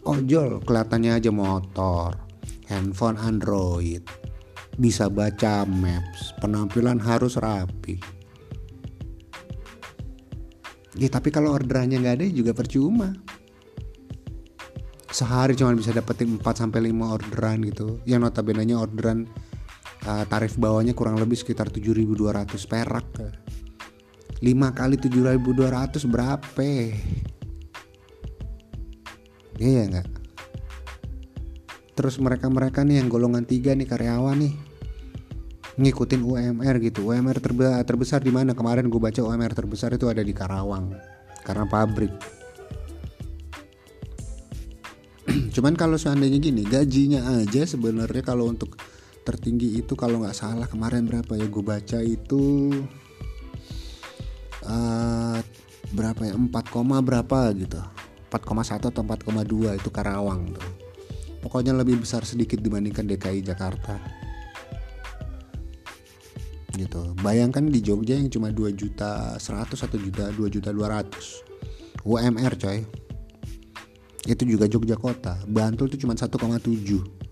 Ojol 0.02 0.58
kelihatannya 0.66 1.14
aja 1.14 1.30
motor 1.30 2.18
handphone 2.66 3.14
android 3.22 4.02
bisa 4.74 5.06
baca 5.06 5.62
maps 5.62 6.34
penampilan 6.42 6.98
harus 6.98 7.38
rapi. 7.38 8.02
Ya 10.98 11.06
tapi 11.06 11.30
kalau 11.30 11.54
orderannya 11.54 12.02
nggak 12.02 12.16
ada 12.18 12.26
juga 12.26 12.50
percuma 12.50 13.14
sehari 15.12 15.52
cuma 15.54 15.76
bisa 15.76 15.92
dapetin 15.92 16.40
4 16.40 16.42
sampai 16.56 16.90
5 16.90 16.96
orderan 17.20 17.60
gitu. 17.68 18.00
Yang 18.08 18.20
notabene 18.32 18.64
nya 18.64 18.80
orderan 18.80 19.28
uh, 20.08 20.24
tarif 20.26 20.56
bawahnya 20.56 20.96
kurang 20.96 21.20
lebih 21.20 21.36
sekitar 21.36 21.68
7.200 21.68 22.48
perak. 22.66 23.06
5 24.40 24.48
kali 24.74 24.96
7.200 24.98 26.08
berapa? 26.08 26.68
Iya 29.62 29.84
nggak 29.86 30.22
terus 31.92 32.16
mereka-mereka 32.16 32.82
nih 32.82 33.04
yang 33.04 33.08
golongan 33.12 33.44
3 33.44 33.76
nih 33.76 33.86
karyawan 33.86 34.36
nih 34.40 34.54
ngikutin 35.72 36.20
UMR 36.20 36.76
gitu. 36.84 37.08
UMR 37.12 37.40
terbe 37.40 37.64
terbesar 37.88 38.20
di 38.20 38.28
mana? 38.28 38.52
Kemarin 38.52 38.92
gue 38.92 39.00
baca 39.00 39.20
UMR 39.24 39.52
terbesar 39.56 39.94
itu 39.96 40.04
ada 40.08 40.20
di 40.20 40.34
Karawang 40.36 40.92
karena 41.46 41.64
pabrik 41.64 42.41
cuman 45.52 45.76
kalau 45.76 46.00
seandainya 46.00 46.40
gini 46.40 46.64
gajinya 46.64 47.44
aja 47.44 47.68
sebenarnya 47.68 48.24
kalau 48.24 48.48
untuk 48.48 48.80
tertinggi 49.22 49.78
itu 49.78 49.94
kalau 49.94 50.24
nggak 50.24 50.34
salah 50.34 50.66
kemarin 50.66 51.06
berapa 51.06 51.36
ya 51.38 51.46
gue 51.46 51.64
baca 51.64 51.98
itu 52.02 52.72
uh, 54.66 55.38
berapa 55.92 56.22
ya 56.24 56.34
4, 56.34 56.48
berapa 57.04 57.38
gitu. 57.54 57.80
4,1 58.32 58.88
atau 58.88 59.02
4,2 59.04 59.76
itu 59.76 59.88
Karawang 59.92 60.56
tuh. 60.56 60.68
Pokoknya 61.44 61.76
lebih 61.76 62.00
besar 62.00 62.24
sedikit 62.24 62.62
dibandingkan 62.64 63.04
DKI 63.04 63.44
Jakarta. 63.44 64.00
Gitu. 66.72 67.12
Bayangkan 67.20 67.68
di 67.68 67.84
Jogja 67.84 68.16
yang 68.16 68.32
cuma 68.32 68.48
2 68.48 68.72
juta 68.72 69.36
100 69.36 69.76
atau 69.76 69.98
juta 70.00 70.32
2 70.32 70.48
juta 70.48 70.72
200 70.72 72.08
UMR 72.08 72.54
coy 72.56 72.80
itu 74.26 74.42
juga 74.46 74.70
Jogja 74.70 74.94
kota. 74.94 75.38
Bantul 75.50 75.90
itu 75.90 76.06
cuma 76.06 76.14
1,7 76.14 77.22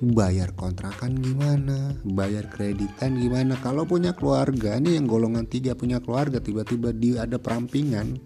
bayar 0.00 0.56
kontrakan 0.56 1.20
gimana? 1.20 1.92
Bayar 2.08 2.48
kreditan 2.48 3.20
gimana? 3.20 3.60
Kalau 3.60 3.84
punya 3.84 4.16
keluarga 4.16 4.80
ini 4.80 4.96
yang 4.96 5.04
golongan 5.04 5.44
tiga 5.44 5.76
punya 5.76 6.00
keluarga 6.00 6.40
tiba-tiba 6.40 6.96
dia 6.96 7.28
ada 7.28 7.36
perampingan 7.36 8.16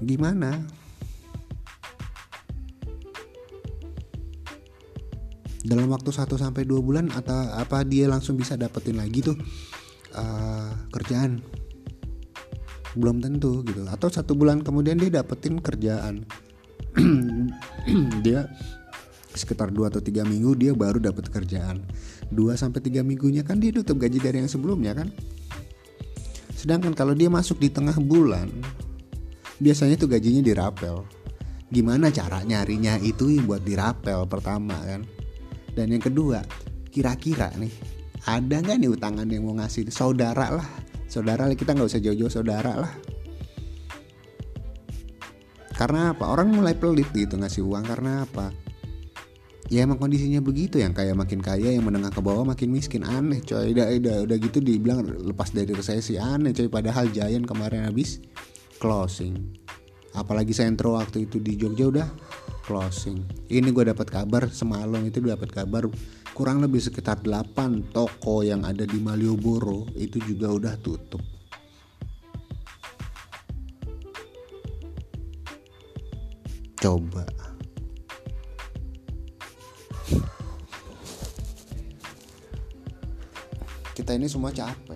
gimana? 0.00 0.64
Dalam 5.60 5.92
waktu 5.92 6.08
1 6.08 6.24
sampai 6.40 6.64
dua 6.64 6.80
bulan 6.80 7.12
atau 7.12 7.52
apa 7.52 7.84
dia 7.84 8.08
langsung 8.08 8.40
bisa 8.40 8.56
dapetin 8.56 8.96
lagi 8.96 9.20
tuh 9.20 9.36
uh, 10.16 10.72
kerjaan 10.88 11.44
belum 12.96 13.22
tentu 13.22 13.62
gitu. 13.66 13.86
Atau 13.86 14.10
satu 14.10 14.34
bulan 14.34 14.62
kemudian 14.64 14.98
dia 14.98 15.22
dapetin 15.22 15.58
kerjaan. 15.62 16.26
Dia 18.26 18.50
sekitar 19.30 19.70
2 19.70 19.94
atau 19.94 20.02
3 20.02 20.26
minggu 20.26 20.58
dia 20.58 20.74
baru 20.74 20.98
dapat 20.98 21.30
kerjaan. 21.30 21.86
2 22.34 22.58
sampai 22.58 22.82
3 22.82 23.06
minggunya 23.06 23.46
kan 23.46 23.62
dia 23.62 23.70
tutup 23.70 24.02
gaji 24.02 24.18
dari 24.18 24.42
yang 24.42 24.50
sebelumnya 24.50 24.90
kan? 24.90 25.06
Sedangkan 26.58 26.92
kalau 26.98 27.14
dia 27.14 27.30
masuk 27.30 27.62
di 27.62 27.70
tengah 27.70 27.94
bulan 28.02 28.50
biasanya 29.62 29.94
tuh 29.94 30.10
gajinya 30.10 30.42
dirapel. 30.42 31.06
Gimana 31.70 32.10
cara 32.10 32.42
nyarinya 32.42 32.98
itu 32.98 33.38
buat 33.46 33.62
dirapel 33.62 34.26
pertama 34.26 34.74
kan? 34.82 35.06
Dan 35.78 35.94
yang 35.94 36.02
kedua 36.02 36.42
kira-kira 36.90 37.54
nih 37.54 37.70
ada 38.26 38.60
nggak 38.60 38.76
nih 38.82 38.90
utangan 38.90 39.26
yang 39.30 39.46
mau 39.46 39.54
ngasih 39.62 39.88
saudara 39.94 40.50
lah 40.58 40.68
saudara 41.10 41.50
kita 41.50 41.74
nggak 41.74 41.90
usah 41.90 41.98
jauh-jauh 41.98 42.30
saudara 42.30 42.78
lah. 42.78 42.92
Karena 45.74 46.14
apa? 46.14 46.30
Orang 46.30 46.54
mulai 46.54 46.78
pelit 46.78 47.10
gitu 47.10 47.34
ngasih 47.40 47.66
uang 47.66 47.84
karena 47.88 48.22
apa? 48.22 48.54
Ya 49.72 49.82
emang 49.86 49.98
kondisinya 49.98 50.38
begitu. 50.38 50.78
Yang 50.78 51.02
kaya 51.02 51.12
makin 51.16 51.40
kaya 51.40 51.72
yang 51.72 51.88
menengah 51.88 52.12
ke 52.14 52.20
bawah 52.22 52.44
makin 52.44 52.70
miskin. 52.70 53.02
Aneh 53.02 53.40
coy. 53.42 53.72
Udah 53.74 53.88
udah 53.88 54.16
udah 54.28 54.36
gitu 54.38 54.60
dibilang 54.60 55.02
lepas 55.02 55.50
dari 55.50 55.72
resesi. 55.72 56.20
Aneh 56.20 56.52
coy. 56.52 56.68
Padahal 56.68 57.08
Giant 57.10 57.48
kemarin 57.48 57.88
habis 57.88 58.20
closing. 58.76 59.56
Apalagi 60.12 60.52
sentro 60.52 60.98
waktu 60.98 61.24
itu 61.30 61.40
di 61.40 61.56
Jogja 61.56 61.86
udah 61.86 62.08
closing. 62.64 63.22
Ini 63.46 63.70
gue 63.70 63.92
dapat 63.92 64.10
kabar 64.10 64.50
semalam 64.50 65.04
itu 65.06 65.22
dapat 65.22 65.52
kabar 65.52 65.86
kurang 66.34 66.64
lebih 66.64 66.80
sekitar 66.82 67.22
8 67.22 67.92
toko 67.94 68.42
yang 68.42 68.64
ada 68.66 68.88
di 68.88 68.98
Malioboro 68.98 69.86
itu 69.94 70.18
juga 70.24 70.50
udah 70.50 70.74
tutup. 70.80 71.22
Coba. 76.80 77.28
Kita 83.92 84.16
ini 84.16 84.24
semua 84.32 84.48
capek 84.48 84.89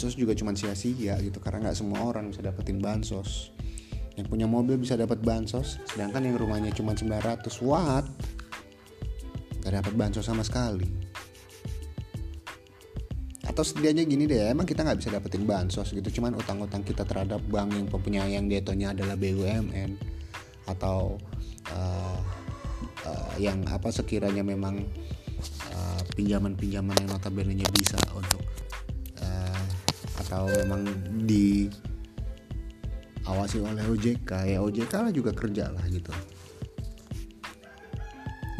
bansos 0.00 0.16
juga 0.16 0.32
cuma 0.32 0.56
sia-sia 0.56 1.20
gitu 1.20 1.44
karena 1.44 1.68
nggak 1.68 1.76
semua 1.76 2.00
orang 2.00 2.32
bisa 2.32 2.40
dapetin 2.40 2.80
bansos. 2.80 3.52
Yang 4.16 4.32
punya 4.32 4.48
mobil 4.48 4.80
bisa 4.80 4.96
dapat 4.96 5.20
bansos 5.20 5.76
sedangkan 5.92 6.24
yang 6.24 6.40
rumahnya 6.40 6.72
cuma 6.72 6.96
900 6.96 7.44
watt 7.60 8.08
gak 9.60 9.76
dapat 9.76 9.92
bansos 9.92 10.24
sama 10.24 10.40
sekali. 10.40 10.88
Atau 13.44 13.60
setidaknya 13.60 14.08
gini 14.08 14.24
deh 14.24 14.48
emang 14.48 14.64
kita 14.64 14.88
nggak 14.88 15.04
bisa 15.04 15.12
dapetin 15.12 15.44
bansos 15.44 15.92
gitu 15.92 16.08
cuman 16.16 16.32
utang-utang 16.32 16.80
kita 16.80 17.04
terhadap 17.04 17.44
bank 17.52 17.76
yang 17.76 17.84
penyayang 17.92 18.48
detonya 18.48 18.96
adalah 18.96 19.20
BUMN 19.20 20.00
atau 20.64 21.20
uh, 21.76 22.20
uh, 23.04 23.32
yang 23.36 23.68
apa 23.68 23.92
sekiranya 23.92 24.40
memang 24.40 24.80
uh, 25.76 26.00
pinjaman-pinjaman 26.16 27.04
yang 27.04 27.08
notabene 27.12 27.52
bisa 27.52 28.00
untuk 28.16 28.39
uh, 28.39 28.39
atau 30.30 30.46
memang 30.62 30.86
di 31.26 31.66
awasi 33.26 33.58
oleh 33.58 33.82
OJK 33.82 34.30
ya 34.46 34.62
OJK 34.62 35.10
lah 35.10 35.10
juga 35.10 35.34
kerja 35.34 35.74
lah 35.74 35.82
gitu. 35.90 36.14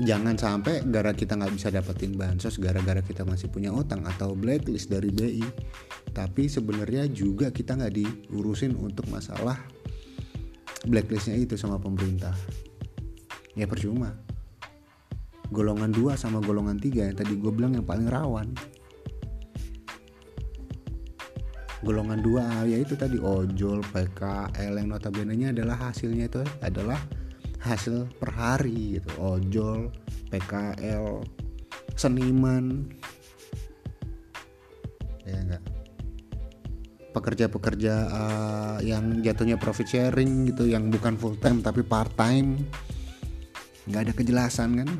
Jangan 0.02 0.34
sampai 0.34 0.82
gara 0.90 1.14
kita 1.14 1.38
nggak 1.38 1.54
bisa 1.54 1.70
dapetin 1.70 2.18
bansos 2.18 2.58
gara-gara 2.58 2.98
kita 2.98 3.22
masih 3.22 3.54
punya 3.54 3.70
utang 3.70 4.02
atau 4.02 4.34
blacklist 4.34 4.90
dari 4.90 5.14
BI 5.14 5.46
tapi 6.10 6.50
sebenarnya 6.50 7.06
juga 7.06 7.54
kita 7.54 7.78
nggak 7.78 7.94
diurusin 7.94 8.74
untuk 8.74 9.06
masalah 9.06 9.54
blacklistnya 10.90 11.38
itu 11.38 11.54
sama 11.54 11.78
pemerintah. 11.78 12.34
Ya 13.54 13.70
percuma. 13.70 14.18
Golongan 15.54 15.94
2 15.94 16.18
sama 16.18 16.42
golongan 16.42 16.82
3 16.82 17.14
yang 17.14 17.14
tadi 17.14 17.38
gue 17.38 17.52
bilang 17.54 17.78
yang 17.78 17.86
paling 17.86 18.10
rawan 18.10 18.54
golongan 21.80 22.20
2 22.20 22.72
yaitu 22.76 22.92
tadi 22.96 23.16
ojol 23.16 23.80
PKL 23.88 24.72
yang 24.76 24.88
notabene 24.92 25.32
nya 25.32 25.48
adalah 25.52 25.88
hasilnya 25.88 26.28
itu 26.28 26.44
adalah 26.60 27.00
hasil 27.60 28.08
per 28.16 28.30
hari 28.32 29.00
gitu. 29.00 29.10
Ojol 29.20 29.92
PKL 30.28 31.24
seniman. 31.96 32.88
Ya 35.24 35.38
enggak? 35.40 35.62
Pekerja-pekerja 37.10 37.94
uh, 38.06 38.78
yang 38.84 39.18
jatuhnya 39.20 39.58
profit 39.58 39.88
sharing 39.88 40.52
gitu 40.52 40.70
yang 40.70 40.88
bukan 40.88 41.16
full 41.16 41.36
time 41.40 41.64
tapi 41.64 41.84
part 41.84 42.12
time. 42.16 42.60
Nggak 43.88 44.00
ada 44.08 44.12
kejelasan 44.14 44.84
kan 44.84 44.90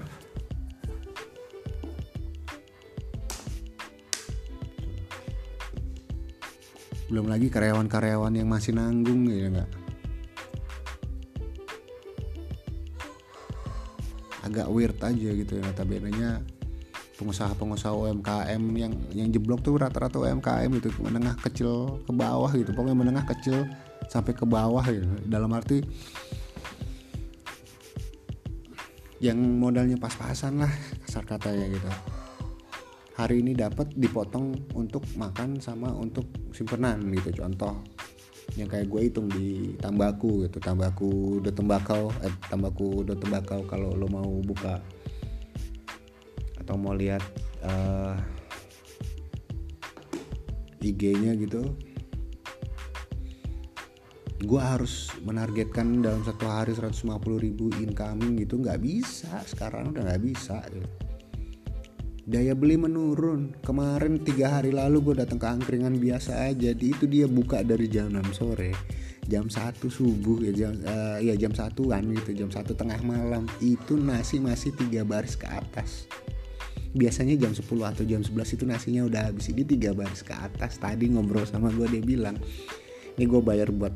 belum 7.11 7.27
lagi 7.27 7.51
karyawan-karyawan 7.51 8.39
yang 8.39 8.49
masih 8.49 8.73
nanggung 8.79 9.27
ya 9.27 9.51
enggak 9.51 9.71
agak 14.47 14.67
weird 14.73 14.99
aja 15.03 15.31
gitu 15.35 15.53
ya 15.59 15.63
notabene 15.67 16.11
nya 16.15 16.31
pengusaha-pengusaha 17.21 17.93
UMKM 17.93 18.63
yang 18.81 18.93
yang 19.13 19.29
jeblok 19.29 19.61
tuh 19.61 19.77
rata-rata 19.77 20.17
UMKM 20.17 20.73
itu 20.73 20.89
menengah 21.05 21.37
kecil 21.45 22.01
ke 22.09 22.13
bawah 22.17 22.49
gitu 22.57 22.73
pokoknya 22.73 22.97
menengah 22.97 23.25
kecil 23.29 23.69
sampai 24.09 24.33
ke 24.33 24.49
bawah 24.49 24.83
gitu. 24.89 25.05
Dalam 25.29 25.53
arti 25.53 25.85
yang 29.21 29.37
modalnya 29.37 30.01
pas-pasan 30.01 30.65
lah 30.65 30.73
kasar 31.05 31.29
katanya 31.29 31.69
gitu 31.69 31.89
hari 33.21 33.45
ini 33.45 33.53
dapat 33.53 33.93
dipotong 33.93 34.73
untuk 34.73 35.05
makan 35.21 35.61
sama 35.61 35.93
untuk 35.93 36.25
simpenan 36.57 37.05
gitu. 37.13 37.45
Contoh 37.45 37.85
yang 38.57 38.67
kayak 38.67 38.89
gue 38.89 39.01
hitung 39.05 39.29
di 39.29 39.77
tambaku 39.77 40.49
gitu. 40.49 40.57
Tambaku 40.57 41.45
udah 41.45 41.53
tembakau 41.53 42.09
eh 42.25 42.33
tambaku 42.49 43.05
udah 43.05 43.17
tembakau 43.21 43.61
kalau 43.69 43.93
lo 43.93 44.09
mau 44.09 44.41
buka. 44.41 44.81
Atau 46.57 46.81
mau 46.81 46.97
lihat 46.97 47.21
uh, 47.61 48.17
eh, 50.81 50.89
IG-nya 50.89 51.37
gitu. 51.37 51.77
Gue 54.41 54.57
harus 54.65 55.13
menargetkan 55.21 56.01
dalam 56.01 56.25
satu 56.25 56.49
hari 56.49 56.73
150 56.73 57.05
ribu 57.37 57.69
incoming 57.77 58.41
gitu. 58.41 58.57
Nggak 58.57 58.81
bisa. 58.81 59.45
Sekarang 59.45 59.93
udah 59.93 60.09
nggak 60.09 60.25
bisa 60.25 60.65
gitu 60.73 61.10
daya 62.31 62.55
beli 62.55 62.79
menurun. 62.79 63.59
Kemarin 63.67 64.23
tiga 64.23 64.55
hari 64.63 64.71
lalu 64.71 65.11
gue 65.11 65.15
datang 65.27 65.43
ke 65.43 65.51
angkringan 65.51 65.99
biasa 65.99 66.47
aja. 66.47 66.71
Di 66.71 66.95
itu 66.95 67.11
dia 67.11 67.27
buka 67.27 67.67
dari 67.67 67.91
jam 67.91 68.15
6 68.15 68.31
sore. 68.31 68.71
Jam 69.27 69.51
satu 69.51 69.91
subuh 69.91 70.43
ya 70.43 70.53
jam 70.55 70.79
uh, 70.87 71.19
ya 71.19 71.35
jam 71.35 71.51
satuan 71.51 72.07
gitu 72.15 72.47
jam 72.47 72.49
satu 72.55 72.79
tengah 72.79 73.03
malam. 73.03 73.51
Itu 73.59 73.99
nasi 73.99 74.39
masih 74.39 74.71
tiga 74.79 75.03
baris 75.03 75.35
ke 75.35 75.51
atas. 75.51 76.07
Biasanya 76.95 77.35
jam 77.35 77.51
10 77.51 77.67
atau 77.67 78.03
jam 78.07 78.23
11 78.23 78.55
itu 78.55 78.65
nasinya 78.67 79.03
udah 79.11 79.35
habis. 79.35 79.51
Ini 79.51 79.67
tiga 79.67 79.91
baris 79.91 80.23
ke 80.23 80.35
atas. 80.35 80.79
Tadi 80.79 81.11
ngobrol 81.11 81.43
sama 81.51 81.75
gue 81.75 81.91
dia 81.91 82.03
bilang 82.03 82.39
ini 83.19 83.27
gue 83.27 83.43
bayar 83.43 83.75
buat 83.75 83.93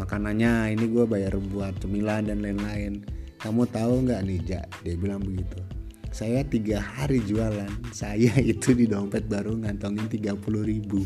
makanannya 0.00 0.74
ini 0.74 0.88
gue 0.88 1.04
bayar 1.04 1.36
buat 1.36 1.76
cemilan 1.76 2.24
dan 2.32 2.40
lain-lain. 2.40 3.04
Kamu 3.36 3.68
tahu 3.68 4.08
nggak 4.08 4.20
nih 4.24 4.40
Ja? 4.48 4.62
Dia 4.80 4.96
bilang 4.96 5.20
begitu 5.20 5.75
saya 6.16 6.40
tiga 6.48 6.80
hari 6.80 7.20
jualan. 7.20 7.68
Saya 7.92 8.32
itu 8.56 8.72
di 8.72 8.88
dompet 8.88 9.28
baru 9.28 9.52
ngantongin 9.52 10.08
30 10.08 10.32
ribu. 10.64 11.04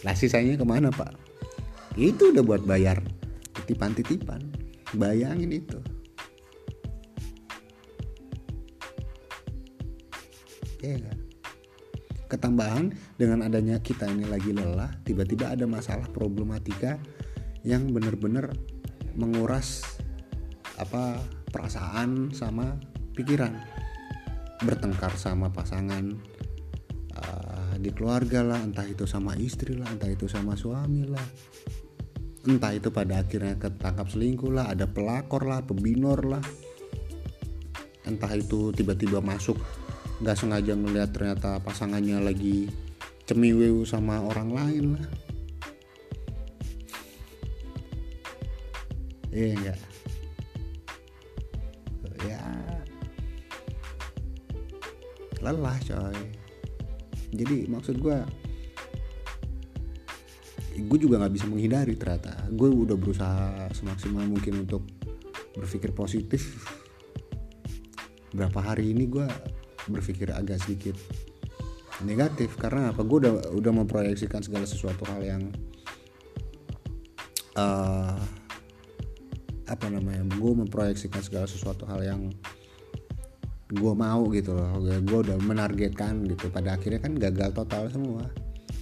Lah 0.00 0.16
sisanya 0.16 0.56
ke 0.56 0.64
mana 0.64 0.88
pak? 0.88 1.12
Itu 2.00 2.32
udah 2.32 2.40
buat 2.40 2.64
bayar 2.64 3.04
titipan-titipan. 3.52 4.40
Bayangin 4.96 5.52
itu. 5.52 5.76
Ya 10.80 10.96
kan 11.00 11.18
ketambahan 12.24 12.90
dengan 13.14 13.46
adanya 13.46 13.78
kita 13.78 14.10
ini 14.10 14.26
lagi 14.26 14.50
lelah 14.50 14.90
tiba-tiba 15.06 15.54
ada 15.54 15.70
masalah 15.70 16.08
problematika 16.10 16.98
yang 17.62 17.94
benar-benar 17.94 18.50
menguras 19.14 19.86
apa 20.74 21.22
perasaan 21.54 22.34
sama 22.34 22.74
pikiran. 23.14 23.54
Bertengkar 24.58 25.14
sama 25.14 25.54
pasangan 25.54 26.18
uh, 27.14 27.74
di 27.78 27.94
keluarga 27.94 28.42
lah 28.42 28.58
entah 28.58 28.82
itu 28.82 29.06
sama 29.06 29.38
istri 29.38 29.78
lah 29.78 29.86
entah 29.86 30.10
itu 30.10 30.26
sama 30.26 30.58
suami 30.58 31.06
lah. 31.06 31.22
Entah 32.50 32.74
itu 32.74 32.90
pada 32.90 33.22
akhirnya 33.22 33.54
ketangkap 33.54 34.10
selingkuh 34.10 34.50
lah 34.50 34.66
ada 34.74 34.90
pelakor 34.90 35.46
lah 35.46 35.62
pebinor 35.62 36.26
lah. 36.26 36.42
Entah 38.02 38.34
itu 38.34 38.74
tiba-tiba 38.74 39.22
masuk 39.22 39.54
nggak 40.18 40.34
sengaja 40.34 40.74
ngeliat 40.74 41.14
ternyata 41.14 41.62
pasangannya 41.62 42.18
lagi 42.18 42.66
cemiwew 43.30 43.86
sama 43.86 44.18
orang 44.26 44.50
lain 44.50 44.84
lah. 44.98 45.06
Iya 49.34 49.54
enggak 49.54 49.93
lelah 55.44 55.76
coy. 55.84 56.18
Jadi 57.34 57.68
maksud 57.68 58.00
gue 58.00 58.18
gue 60.74 60.98
juga 60.98 61.22
nggak 61.22 61.34
bisa 61.34 61.46
menghindari 61.46 61.94
ternyata. 61.94 62.34
Gue 62.50 62.72
udah 62.72 62.96
berusaha 62.98 63.68
semaksimal 63.76 64.26
mungkin 64.26 64.66
untuk 64.66 64.82
berpikir 65.54 65.94
positif. 65.94 66.66
Berapa 68.34 68.58
hari 68.74 68.90
ini 68.90 69.06
gue 69.06 69.26
berpikir 69.86 70.34
agak 70.34 70.64
sedikit 70.64 70.98
negatif. 72.02 72.58
Karena 72.58 72.90
apa? 72.90 73.06
Gue 73.06 73.22
udah 73.22 73.54
udah 73.54 73.72
memproyeksikan 73.84 74.42
segala 74.42 74.66
sesuatu 74.66 75.06
hal 75.06 75.22
yang 75.22 75.42
uh, 77.54 78.18
apa 79.64 79.86
namanya 79.88 80.26
gue 80.28 80.52
memproyeksikan 80.66 81.22
segala 81.24 81.46
sesuatu 81.48 81.88
hal 81.88 82.02
yang 82.04 82.20
gue 83.72 83.92
mau 83.96 84.28
gitu 84.34 84.52
loh. 84.52 84.76
Gue 85.00 85.18
udah 85.24 85.38
menargetkan 85.40 86.28
gitu. 86.28 86.52
Pada 86.52 86.76
akhirnya 86.76 87.00
kan 87.00 87.16
gagal 87.16 87.56
total 87.56 87.88
semua. 87.88 88.28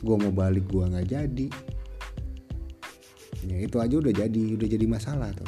Gue 0.03 0.17
mau 0.19 0.35
balik 0.35 0.67
gue 0.67 0.83
nggak 0.83 1.07
jadi. 1.07 1.49
Ya 3.47 3.59
itu 3.63 3.77
aja 3.79 3.95
udah 3.99 4.15
jadi 4.15 4.43
udah 4.59 4.69
jadi 4.71 4.87
masalah 4.87 5.31
tuh. 5.35 5.47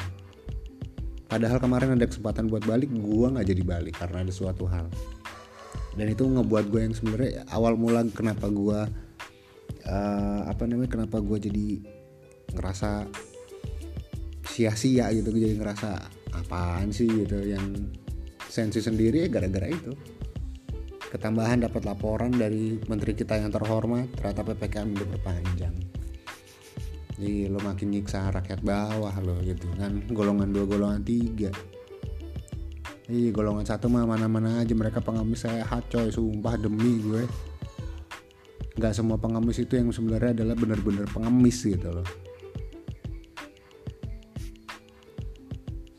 Padahal 1.25 1.59
kemarin 1.59 1.99
ada 1.99 2.07
kesempatan 2.07 2.47
buat 2.47 2.63
balik 2.63 2.91
gue 2.93 3.27
nggak 3.27 3.47
jadi 3.49 3.63
balik 3.65 3.95
karena 3.99 4.23
ada 4.23 4.31
suatu 4.31 4.67
hal. 4.69 4.87
Dan 5.95 6.11
itu 6.11 6.27
ngebuat 6.27 6.71
gue 6.71 6.81
yang 6.91 6.95
sebenarnya 6.95 7.47
awal 7.51 7.79
mula 7.79 8.03
kenapa 8.11 8.51
gue 8.51 8.79
uh, 9.87 10.41
apa 10.47 10.63
namanya 10.67 10.91
kenapa 10.91 11.23
gue 11.23 11.37
jadi 11.39 11.67
ngerasa 12.55 13.07
sia-sia 14.47 15.11
gitu. 15.11 15.31
Jadi 15.35 15.59
ngerasa 15.59 15.91
apaan 16.35 16.91
sih? 16.91 17.07
gitu. 17.07 17.39
Yang 17.43 17.95
sensi 18.47 18.79
sendiri 18.81 19.27
gara-gara 19.27 19.67
itu. 19.69 19.93
Ketambahan 21.05 21.63
dapat 21.63 21.87
laporan 21.87 22.33
dari 22.35 22.75
menteri 22.89 23.15
kita 23.15 23.39
yang 23.39 23.53
terhormat 23.53 24.11
ternyata 24.19 24.43
ppkm 24.43 24.87
udah 24.99 25.07
berpanjang 25.15 25.75
jadi 27.15 27.47
lo 27.47 27.63
makin 27.63 27.95
nyiksa 27.95 28.27
rakyat 28.27 28.59
bawah 28.59 29.15
lo 29.23 29.39
gitu 29.39 29.71
kan. 29.79 30.03
Golongan 30.11 30.51
dua 30.51 30.65
golongan 30.67 31.01
tiga. 31.03 31.51
Iya 33.07 33.29
golongan 33.31 33.63
satu 33.63 33.87
mah 33.87 34.03
mana-mana 34.03 34.59
aja 34.59 34.75
mereka 34.75 34.99
pengemis 34.99 35.47
sehat 35.47 35.87
coy. 35.87 36.11
Sumpah 36.11 36.59
demi 36.59 36.99
gue. 36.99 37.23
Gak 38.75 38.91
semua 38.91 39.15
pengemis 39.15 39.63
itu 39.63 39.79
yang 39.79 39.87
sebenarnya 39.95 40.43
adalah 40.43 40.59
benar-benar 40.59 41.07
pengemis 41.07 41.63
gitu 41.63 41.95
loh 41.95 42.24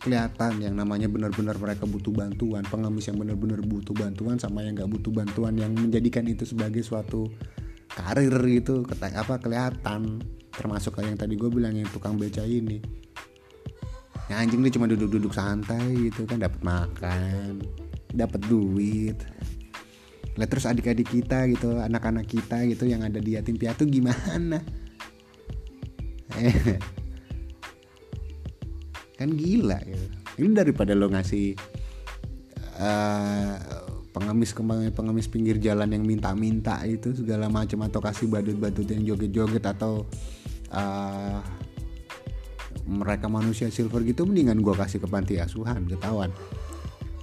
kelihatan 0.06 0.62
yang 0.62 0.78
namanya 0.78 1.10
benar-benar 1.10 1.58
mereka 1.58 1.82
butuh 1.82 2.14
bantuan 2.14 2.62
pengemis 2.62 3.10
yang 3.10 3.18
benar-benar 3.18 3.58
butuh 3.66 3.90
bantuan 3.90 4.38
sama 4.38 4.62
yang 4.62 4.78
gak 4.78 4.86
butuh 4.86 5.10
bantuan 5.10 5.58
yang 5.58 5.74
menjadikan 5.74 6.22
itu 6.30 6.46
sebagai 6.46 6.86
suatu 6.86 7.26
karir 7.90 8.30
gitu. 8.46 8.86
Apa 8.86 9.42
kelihatan. 9.42 10.22
Termasuk 10.54 11.02
yang 11.02 11.18
tadi 11.18 11.34
gue 11.34 11.50
bilang 11.50 11.74
yang 11.74 11.90
tukang 11.90 12.14
beca 12.14 12.46
ini. 12.46 12.78
Ya 14.30 14.38
anjing 14.38 14.62
dia 14.62 14.72
cuma 14.78 14.86
duduk-duduk 14.86 15.34
santai 15.34 16.10
gitu 16.10 16.22
kan 16.26 16.38
dapat 16.38 16.62
makan 16.62 17.66
dapat 18.14 18.40
duit. 18.46 19.18
Lah 20.38 20.46
terus 20.46 20.70
adik-adik 20.70 21.10
kita 21.10 21.50
gitu 21.50 21.82
anak-anak 21.82 22.30
kita 22.30 22.62
gitu 22.70 22.86
yang 22.86 23.02
ada 23.02 23.18
di 23.18 23.34
yatim 23.34 23.56
piatu 23.56 23.88
gimana 23.88 24.60
kan 29.16 29.32
gila 29.32 29.80
gitu 29.82 30.06
ini 30.36 30.52
daripada 30.52 30.92
lo 30.92 31.08
ngasih 31.08 31.56
uh, 32.80 33.56
pengemis 34.16 34.56
pengemis 34.96 35.28
pinggir 35.28 35.60
jalan 35.60 35.92
yang 35.92 36.04
minta-minta 36.04 36.80
itu 36.88 37.12
segala 37.12 37.52
macam 37.52 37.84
atau 37.84 38.00
kasih 38.00 38.32
badut-badut 38.32 38.88
yang 38.88 39.04
joget-joget 39.12 39.64
atau 39.64 40.08
uh, 40.72 41.40
mereka 42.86 43.26
manusia 43.28 43.68
silver 43.68 44.00
gitu 44.06 44.24
mendingan 44.24 44.62
gue 44.62 44.72
kasih 44.72 45.02
ke 45.02 45.08
panti 45.10 45.42
asuhan 45.42 45.84
ketahuan. 45.90 46.30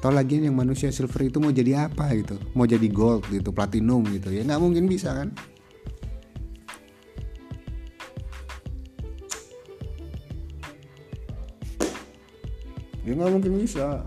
Tau 0.03 0.12
lagi 0.12 0.36
yang 0.36 0.60
manusia 0.60 0.91
silver 0.91 1.32
itu 1.32 1.39
mau 1.39 1.56
jadi 1.56 1.88
apa 1.88 2.12
gitu? 2.19 2.36
Mau 2.51 2.67
jadi 2.67 2.84
gold 2.91 3.23
gitu 3.32 3.56
platinum 3.56 4.03
gitu 4.12 4.36
ya. 4.36 4.43
Nggak 4.43 4.60
mungkin 4.60 4.86
bisa 4.91 5.15
kan 5.15 5.32
ya 13.04 13.12
nggak 13.13 13.32
mungkin 13.32 13.52
bisa. 13.60 14.04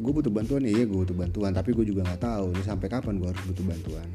Gue 0.00 0.12
butuh 0.16 0.32
bantuan 0.32 0.64
ya 0.64 0.84
gue 0.84 0.98
butuh 1.06 1.14
bantuan. 1.16 1.54
Tapi 1.54 1.70
gue 1.72 1.86
juga 1.86 2.06
nggak 2.06 2.22
tahu 2.22 2.46
nih 2.54 2.64
sampai 2.66 2.88
kapan 2.90 3.22
gue 3.22 3.28
harus 3.30 3.44
butuh 3.46 3.64
bantuan. 3.66 4.08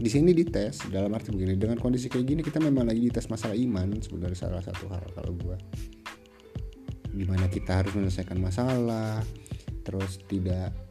Di 0.00 0.08
sini 0.08 0.32
dites 0.32 0.88
dalam 0.88 1.12
arti 1.12 1.28
begini 1.28 1.60
dengan 1.60 1.76
kondisi 1.76 2.08
kayak 2.08 2.24
gini 2.24 2.40
kita 2.40 2.56
memang 2.56 2.88
lagi 2.88 3.04
dites 3.04 3.28
masalah 3.28 3.52
iman 3.52 4.00
sebenarnya 4.00 4.48
salah 4.48 4.64
satu 4.64 4.88
hal 4.88 5.04
kalau 5.12 5.36
gue 5.36 5.56
gimana 7.10 7.50
kita 7.50 7.82
harus 7.82 7.92
menyelesaikan 7.92 8.38
masalah 8.38 9.20
terus 9.82 10.22
tidak 10.30 10.89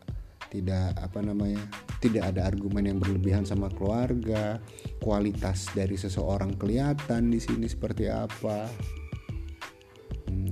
tidak 0.50 0.98
apa 0.98 1.22
namanya 1.22 1.62
tidak 2.02 2.34
ada 2.34 2.50
argumen 2.50 2.90
yang 2.90 2.98
berlebihan 2.98 3.46
sama 3.46 3.70
keluarga 3.70 4.58
kualitas 5.00 5.70
dari 5.78 5.96
seseorang 5.96 6.58
kelihatan 6.58 7.30
di 7.30 7.40
sini 7.40 7.70
seperti 7.70 8.10
apa. 8.10 8.66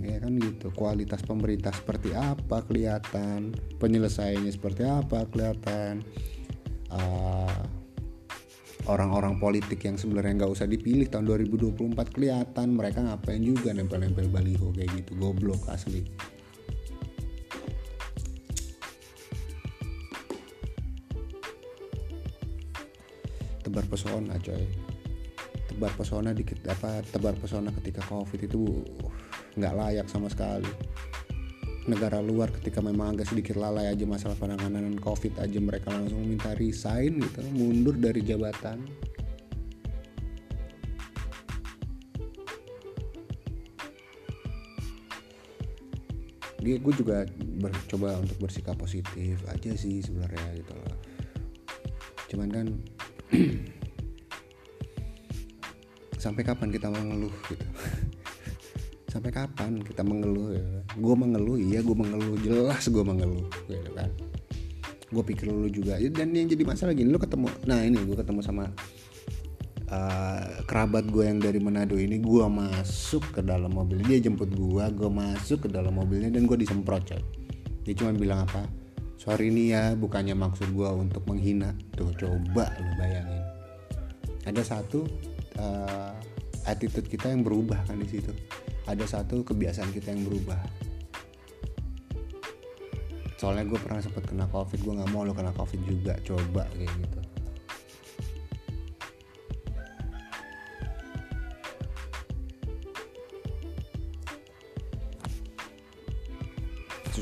Ya 0.02 0.24
kan 0.24 0.40
gitu 0.40 0.72
kualitas 0.74 1.22
pemerintah 1.22 1.74
seperti 1.76 2.16
apa 2.16 2.64
kelihatan 2.66 3.54
penyelesaiannya 3.78 4.54
seperti 4.54 4.88
apa 4.88 5.28
kelihatan. 5.30 6.06
Uh, 6.88 7.68
orang-orang 8.88 9.36
politik 9.36 9.84
yang 9.84 10.00
sebenarnya 10.00 10.44
nggak 10.44 10.54
usah 10.56 10.64
dipilih 10.64 11.12
tahun 11.12 11.28
2024 11.28 12.16
kelihatan 12.16 12.68
mereka 12.72 13.04
ngapain 13.04 13.44
juga 13.44 13.76
nempel-nempel 13.76 14.32
baliho 14.32 14.72
kayak 14.72 15.04
gitu 15.04 15.20
goblok 15.20 15.68
asli 15.68 16.08
tebar 23.78 23.94
pesona 23.94 24.34
coy. 24.42 24.66
Tebar 25.70 25.94
pesona 25.94 26.34
dikit 26.34 26.66
apa 26.66 27.06
tebar 27.14 27.38
pesona 27.38 27.70
ketika 27.78 28.02
covid 28.10 28.50
itu 28.50 28.82
nggak 29.54 29.74
layak 29.78 30.08
sama 30.10 30.34
sekali. 30.34 30.66
Negara 31.86 32.18
luar 32.18 32.50
ketika 32.50 32.82
memang 32.82 33.14
agak 33.14 33.30
sedikit 33.30 33.54
lalai 33.54 33.86
aja 33.86 34.02
masalah 34.10 34.34
penanganan 34.34 34.98
covid 34.98 35.38
aja 35.38 35.62
mereka 35.62 35.94
langsung 35.94 36.26
minta 36.26 36.58
resign 36.58 37.22
gitu 37.22 37.46
mundur 37.54 37.94
dari 37.94 38.26
jabatan. 38.26 38.82
Dia 46.66 46.82
gue 46.82 46.94
juga 46.98 47.30
bercoba 47.62 48.18
untuk 48.26 48.42
bersikap 48.42 48.74
positif 48.74 49.38
aja 49.46 49.72
sih 49.78 50.02
sebenarnya 50.02 50.66
gitu 50.66 50.74
loh. 50.74 50.98
Cuman 52.28 52.50
kan 52.50 52.68
sampai 56.24 56.44
kapan 56.44 56.70
kita 56.74 56.88
mengeluh 56.92 57.34
gitu? 57.48 57.66
Sampai 59.08 59.32
kapan 59.32 59.80
kita 59.82 60.04
mengeluh 60.04 60.52
ya? 60.54 60.68
Gue 61.00 61.16
mengeluh 61.16 61.58
iya 61.58 61.80
gue 61.80 61.96
mengeluh 61.96 62.36
jelas 62.44 62.86
gue 62.92 63.02
mengeluh 63.02 63.48
gitu 63.72 63.92
kan. 63.96 64.12
Gue 65.08 65.24
pikir 65.24 65.48
lu 65.48 65.72
juga 65.72 65.96
dan 66.12 66.36
yang 66.36 66.52
jadi 66.52 66.68
masalah 66.68 66.92
gini 66.92 67.08
lu 67.08 67.18
ketemu 67.18 67.48
nah 67.64 67.80
ini 67.80 67.96
gue 68.04 68.14
ketemu 68.20 68.44
sama 68.44 68.68
uh, 69.88 70.62
kerabat 70.68 71.08
gue 71.08 71.24
yang 71.24 71.40
dari 71.40 71.64
Manado 71.64 71.96
ini 71.96 72.20
gue 72.20 72.46
masuk 72.46 73.32
ke 73.32 73.42
dalam 73.42 73.72
mobil. 73.72 74.04
Dia 74.04 74.20
jemput 74.20 74.52
gue 74.52 74.84
gue 74.92 75.10
masuk 75.10 75.66
ke 75.66 75.70
dalam 75.72 75.96
mobilnya 75.96 76.28
dan 76.28 76.44
gue 76.44 76.60
disemprot 76.60 77.08
coy. 77.08 77.24
Dia 77.88 77.94
cuma 77.96 78.12
bilang 78.12 78.44
apa 78.44 78.87
sorry 79.28 79.52
ini 79.52 79.76
ya 79.76 79.92
bukannya 80.00 80.32
maksud 80.40 80.72
gue 80.72 80.88
untuk 80.88 81.28
menghina. 81.28 81.76
Tuh 82.00 82.16
coba 82.16 82.72
lu 82.80 82.92
bayangin. 82.96 83.44
Ada 84.48 84.64
satu 84.64 85.04
uh, 85.60 86.16
attitude 86.64 87.12
kita 87.12 87.28
yang 87.28 87.44
berubah 87.44 87.84
kan 87.84 88.00
di 88.00 88.08
situ. 88.08 88.32
Ada 88.88 89.20
satu 89.20 89.44
kebiasaan 89.44 89.92
kita 89.92 90.16
yang 90.16 90.24
berubah. 90.24 90.56
Soalnya 93.36 93.68
gue 93.68 93.76
pernah 93.84 94.00
sempat 94.00 94.24
kena 94.24 94.48
covid 94.48 94.80
gue 94.80 94.94
nggak 94.96 95.12
mau 95.12 95.28
lo 95.28 95.36
kena 95.36 95.52
covid 95.52 95.84
juga. 95.84 96.16
Coba 96.24 96.64
kayak 96.72 96.88
gitu 96.88 97.17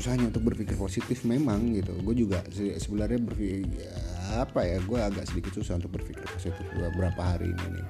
susahnya 0.06 0.30
untuk 0.30 0.54
berpikir 0.54 0.78
positif 0.78 1.26
memang 1.26 1.74
gitu. 1.74 1.90
Gue 1.98 2.14
juga 2.14 2.38
sebenarnya 2.54 3.18
berpikir 3.18 3.66
ya, 3.74 3.90
apa 4.38 4.62
ya 4.62 4.78
gue 4.78 4.98
agak 5.02 5.26
sedikit 5.26 5.58
susah 5.58 5.82
untuk 5.82 5.98
berpikir 5.98 6.22
positif 6.30 6.62
beberapa 6.78 7.26
hari 7.26 7.50
ini 7.50 7.66
nih. 7.74 7.86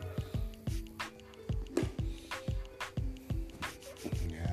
Ya. 4.33 4.49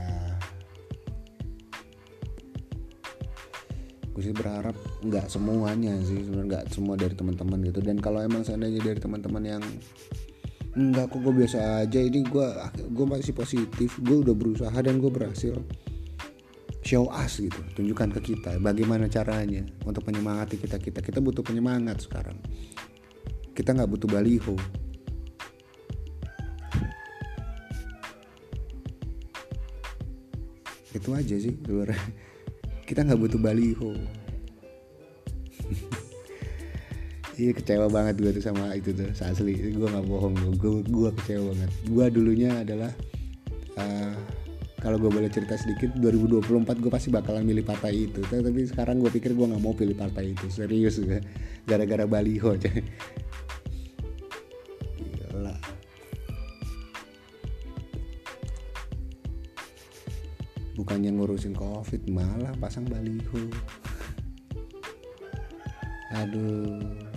Gue 4.11 4.21
sih 4.27 4.35
berharap 4.35 4.75
nggak 4.99 5.31
semuanya 5.31 5.95
sih 6.03 6.19
sebenarnya 6.19 6.47
nggak 6.59 6.65
semua 6.67 6.99
dari 6.99 7.15
teman-teman 7.15 7.63
gitu. 7.63 7.79
Dan 7.79 8.03
kalau 8.03 8.19
emang 8.19 8.43
seandainya 8.43 8.83
dari 8.83 8.99
teman-teman 8.99 9.43
yang 9.47 9.63
enggak 10.75 11.15
kok 11.15 11.23
gue 11.23 11.31
biasa 11.31 11.87
aja 11.87 12.03
ini 12.03 12.27
gue 12.27 12.47
gue 12.91 13.05
masih 13.07 13.31
positif 13.31 13.95
gue 14.03 14.19
udah 14.19 14.35
berusaha 14.35 14.75
dan 14.83 14.99
gue 14.99 15.07
berhasil 15.07 15.55
show 16.93 17.09
us 17.09 17.41
gitu 17.41 17.57
tunjukkan 17.73 18.21
ke 18.21 18.37
kita 18.37 18.61
bagaimana 18.61 19.09
caranya 19.09 19.65
untuk 19.81 20.05
menyemangati 20.05 20.61
kita. 20.61 20.77
Kita 20.77 21.01
kita 21.01 21.25
butuh 21.25 21.41
penyemangat 21.41 22.05
sekarang. 22.05 22.37
Kita 23.57 23.73
nggak 23.73 23.89
butuh 23.89 24.05
baliho. 24.05 24.53
Itu 30.93 31.09
aja 31.17 31.33
sih 31.33 31.57
luar 31.65 31.97
kita 32.85 33.01
nggak 33.01 33.17
butuh 33.17 33.41
baliho. 33.41 33.97
Iya 37.33 37.49
kecewa 37.49 37.89
banget 37.89 38.21
gue 38.21 38.29
tuh 38.29 38.45
sama 38.45 38.77
itu 38.77 38.93
tuh 38.93 39.09
asli. 39.09 39.57
Gue 39.73 39.89
nggak 39.89 40.05
bohong 40.05 40.37
gue 40.53 40.85
gue 40.85 41.09
kecewa 41.17 41.49
banget. 41.49 41.71
Gue 41.89 42.05
dulunya 42.13 42.61
adalah 42.61 42.93
uh, 43.81 44.13
kalau 44.83 44.99
gue 44.99 45.07
boleh 45.07 45.31
cerita 45.31 45.55
sedikit 45.55 45.95
2024 45.95 46.43
gue 46.83 46.91
pasti 46.91 47.07
bakalan 47.07 47.47
milih 47.47 47.63
partai 47.63 48.11
itu. 48.11 48.19
Tapi 48.19 48.67
sekarang 48.67 48.99
gue 48.99 49.07
pikir 49.07 49.31
gue 49.31 49.47
nggak 49.47 49.63
mau 49.63 49.71
pilih 49.71 49.95
partai 49.95 50.35
itu. 50.35 50.51
Serius 50.51 50.99
gue 50.99 51.23
gara-gara 51.63 52.03
baliho 52.03 52.51
aja 52.59 52.67
Gila. 54.99 55.55
bukannya 60.73 61.15
ngurusin 61.15 61.55
covid 61.55 62.03
malah 62.11 62.51
pasang 62.59 62.83
baliho. 62.83 63.39
Aduh 66.11 67.12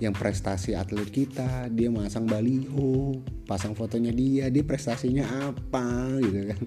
yang 0.00 0.16
prestasi 0.16 0.72
atlet 0.72 1.06
kita 1.12 1.68
dia 1.68 1.92
masang 1.92 2.24
baliho 2.24 3.20
pasang 3.44 3.76
fotonya 3.76 4.08
dia 4.08 4.48
dia 4.48 4.64
prestasinya 4.64 5.52
apa 5.52 6.16
gitu 6.24 6.40
kan 6.50 6.62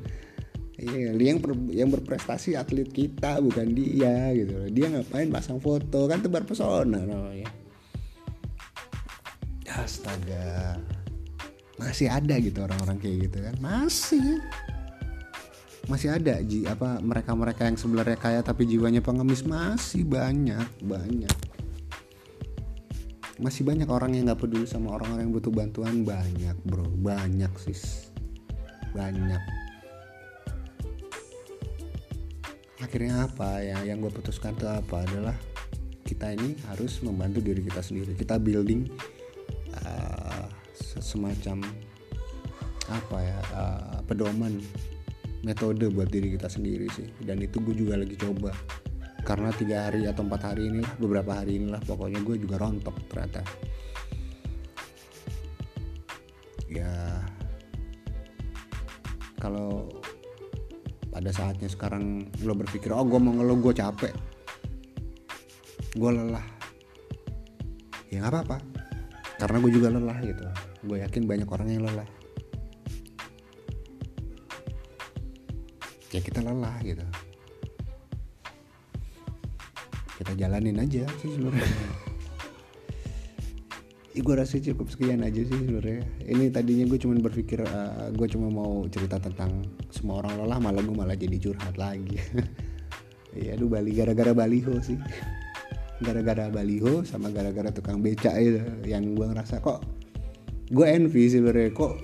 Iya, 0.83 1.15
yang 1.15 1.39
yang 1.71 1.89
berprestasi 1.93 2.59
atlet 2.59 2.89
kita 2.91 3.39
bukan 3.39 3.71
dia 3.71 4.35
gitu. 4.35 4.67
Dia 4.67 4.91
ngapain 4.91 5.31
pasang 5.31 5.61
foto 5.61 6.11
kan 6.11 6.19
tebar 6.19 6.43
pesona 6.43 6.99
namanya. 6.99 7.47
Astaga. 9.69 10.75
Masih 11.79 12.11
ada 12.11 12.35
gitu 12.35 12.59
orang-orang 12.59 12.99
kayak 12.99 13.31
gitu 13.31 13.37
kan. 13.47 13.55
Masih. 13.63 14.43
Masih 15.87 16.09
ada 16.11 16.41
ji 16.43 16.67
apa 16.67 16.99
mereka-mereka 16.99 17.69
yang 17.69 17.79
sebenarnya 17.79 18.17
kaya 18.19 18.39
tapi 18.43 18.67
jiwanya 18.67 18.99
pengemis 18.99 19.45
masih 19.47 20.03
banyak, 20.03 20.67
banyak 20.83 21.52
masih 23.43 23.67
banyak 23.67 23.91
orang 23.91 24.15
yang 24.15 24.31
nggak 24.31 24.39
peduli 24.39 24.63
sama 24.63 24.95
orang-orang 24.95 25.27
yang 25.27 25.35
butuh 25.35 25.51
bantuan. 25.51 26.07
Banyak 26.07 26.55
bro. 26.63 26.87
Banyak 26.87 27.51
sis. 27.59 28.07
Banyak. 28.95 29.43
Akhirnya 32.79 33.27
apa 33.27 33.59
ya? 33.59 33.83
Yang 33.83 34.07
gue 34.07 34.11
putuskan 34.23 34.55
tuh 34.55 34.71
apa? 34.71 35.03
Adalah 35.03 35.35
kita 36.07 36.31
ini 36.31 36.55
harus 36.71 37.03
membantu 37.03 37.43
diri 37.43 37.59
kita 37.67 37.83
sendiri. 37.83 38.15
Kita 38.15 38.39
building 38.39 38.87
uh, 39.75 40.47
semacam 41.03 41.67
apa 42.87 43.17
ya 43.19 43.39
uh, 43.55 43.99
pedoman 44.07 44.59
metode 45.43 45.91
buat 45.91 46.07
diri 46.07 46.39
kita 46.39 46.47
sendiri 46.47 46.87
sih. 46.95 47.11
Dan 47.19 47.43
itu 47.43 47.59
gue 47.59 47.75
juga 47.75 47.99
lagi 47.99 48.15
coba 48.15 48.55
karena 49.23 49.55
tiga 49.55 49.87
hari 49.87 50.03
atau 50.03 50.27
empat 50.27 50.51
hari 50.51 50.67
inilah 50.67 50.93
beberapa 50.99 51.31
hari 51.39 51.55
inilah 51.55 51.79
pokoknya 51.87 52.19
gue 52.19 52.35
juga 52.43 52.59
rontok 52.59 52.95
ternyata. 53.07 53.41
Ya 56.67 57.23
kalau 59.39 59.87
pada 61.07 61.31
saatnya 61.31 61.71
sekarang 61.71 62.27
lo 62.43 62.53
berpikir 62.55 62.91
oh 62.91 63.07
gue 63.07 63.19
mau 63.19 63.31
ngeluh 63.31 63.63
gue 63.63 63.73
capek. 63.79 64.11
Gue 65.95 66.11
lelah. 66.11 66.43
Ya 68.11 68.19
nggak 68.19 68.33
apa-apa. 68.35 68.57
Karena 69.39 69.57
gue 69.63 69.71
juga 69.71 69.87
lelah 69.87 70.19
gitu. 70.19 70.43
Gue 70.83 70.99
yakin 70.99 71.23
banyak 71.23 71.47
orang 71.47 71.67
yang 71.71 71.87
lelah. 71.87 72.09
Ya 76.11 76.19
kita 76.19 76.43
lelah 76.43 76.75
gitu 76.83 77.07
jalanin 80.43 80.75
aja 80.83 81.07
sih 81.23 81.31
sebenarnya. 81.31 81.71
Ya, 84.13 84.21
gue 84.21 84.35
rasa 84.37 84.61
cukup 84.61 84.93
sekian 84.93 85.25
aja 85.25 85.41
sih 85.41 85.57
sebenarnya. 85.57 86.05
Ini 86.21 86.53
tadinya 86.53 86.85
gue 86.85 86.99
cuma 87.01 87.17
berpikir 87.17 87.65
uh, 87.65 88.13
gue 88.13 88.27
cuma 88.29 88.51
mau 88.51 88.85
cerita 88.91 89.17
tentang 89.17 89.65
semua 89.89 90.21
orang 90.21 90.45
lelah 90.45 90.59
malah 90.61 90.83
gue 90.85 90.93
malah 90.93 91.17
jadi 91.17 91.37
curhat 91.39 91.79
lagi. 91.79 92.19
Ya 93.33 93.57
aduh 93.57 93.65
Bali 93.65 93.97
gara-gara 93.97 94.29
baliho 94.29 94.77
sih. 94.77 94.93
Gara-gara 96.05 96.53
baliho 96.53 97.01
sama 97.01 97.33
gara-gara 97.33 97.73
tukang 97.73 97.97
beca 97.97 98.29
itu 98.37 98.61
yang 98.85 99.17
gue 99.17 99.25
ngerasa 99.25 99.57
kok 99.57 99.81
gue 100.69 100.85
envy 100.85 101.33
sih 101.33 101.41
sebenarnya 101.41 101.73
kok 101.73 101.97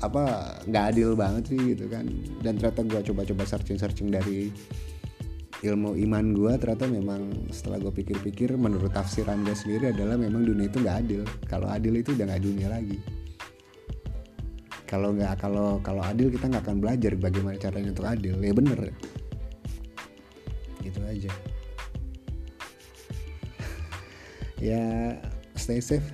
apa 0.00 0.56
nggak 0.64 0.84
adil 0.96 1.12
banget 1.20 1.52
sih 1.52 1.60
gitu 1.76 1.92
kan. 1.92 2.08
Dan 2.40 2.56
ternyata 2.56 2.80
gue 2.88 3.00
coba-coba 3.12 3.44
searching-searching 3.44 4.08
dari 4.08 4.48
ilmu 5.64 5.96
iman 5.96 6.36
gue 6.36 6.52
ternyata 6.60 6.84
memang 6.84 7.48
setelah 7.48 7.80
gue 7.80 7.88
pikir-pikir 7.88 8.52
menurut 8.60 8.92
tafsiran 8.92 9.40
gue 9.40 9.56
sendiri 9.56 9.88
adalah 9.88 10.20
memang 10.20 10.44
dunia 10.44 10.68
itu 10.68 10.84
nggak 10.84 10.98
adil. 11.08 11.22
Kalau 11.48 11.68
adil 11.72 11.96
itu 11.96 12.12
udah 12.12 12.28
nggak 12.28 12.44
dunia 12.44 12.68
lagi. 12.68 12.98
Kalau 14.84 15.16
nggak 15.16 15.40
kalau 15.40 15.80
kalau 15.80 16.04
adil 16.04 16.28
kita 16.28 16.52
nggak 16.52 16.60
akan 16.68 16.78
belajar 16.84 17.16
bagaimana 17.16 17.56
caranya 17.56 17.88
untuk 17.96 18.04
adil. 18.04 18.36
Ya 18.36 18.52
bener. 18.52 18.80
Gitu 20.84 21.00
aja. 21.00 21.32
Ya 24.56 25.12
stay 25.52 25.84
safe 25.84 26.04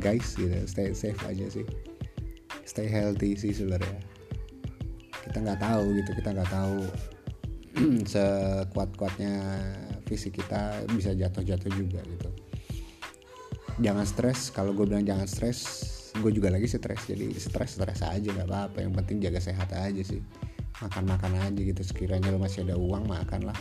guys. 0.00 0.36
Gitu 0.36 0.64
stay 0.64 0.96
safe 0.96 1.20
aja 1.28 1.44
sih. 1.48 1.64
Stay 2.64 2.88
healthy 2.88 3.36
sih 3.36 3.52
sebenarnya. 3.52 4.00
Kita 5.28 5.44
nggak 5.44 5.60
tahu 5.60 5.96
gitu 5.96 6.10
kita 6.16 6.36
nggak 6.36 6.52
tahu 6.52 6.84
sekuat-kuatnya 8.12 9.32
fisik 10.06 10.42
kita 10.42 10.82
bisa 10.90 11.14
jatuh-jatuh 11.14 11.72
juga 11.74 12.00
gitu. 12.02 12.30
Jangan 13.78 14.06
stres 14.08 14.50
kalau 14.50 14.74
gue 14.74 14.90
bilang 14.90 15.06
jangan 15.06 15.30
stres 15.30 15.58
gue 16.18 16.32
juga 16.34 16.50
lagi 16.50 16.66
stres. 16.66 17.06
Jadi 17.06 17.30
stres 17.38 17.78
stres 17.78 18.02
aja 18.02 18.28
nggak 18.28 18.48
apa-apa. 18.48 18.82
Yang 18.82 18.94
penting 19.02 19.16
jaga 19.22 19.38
sehat 19.38 19.70
aja 19.70 20.02
sih. 20.02 20.18
Makan 20.82 21.04
makan 21.06 21.32
aja 21.38 21.60
gitu. 21.60 21.82
Sekiranya 21.86 22.34
lo 22.34 22.42
masih 22.42 22.66
ada 22.66 22.74
uang 22.74 23.06
makan 23.06 23.48
lah 23.48 23.58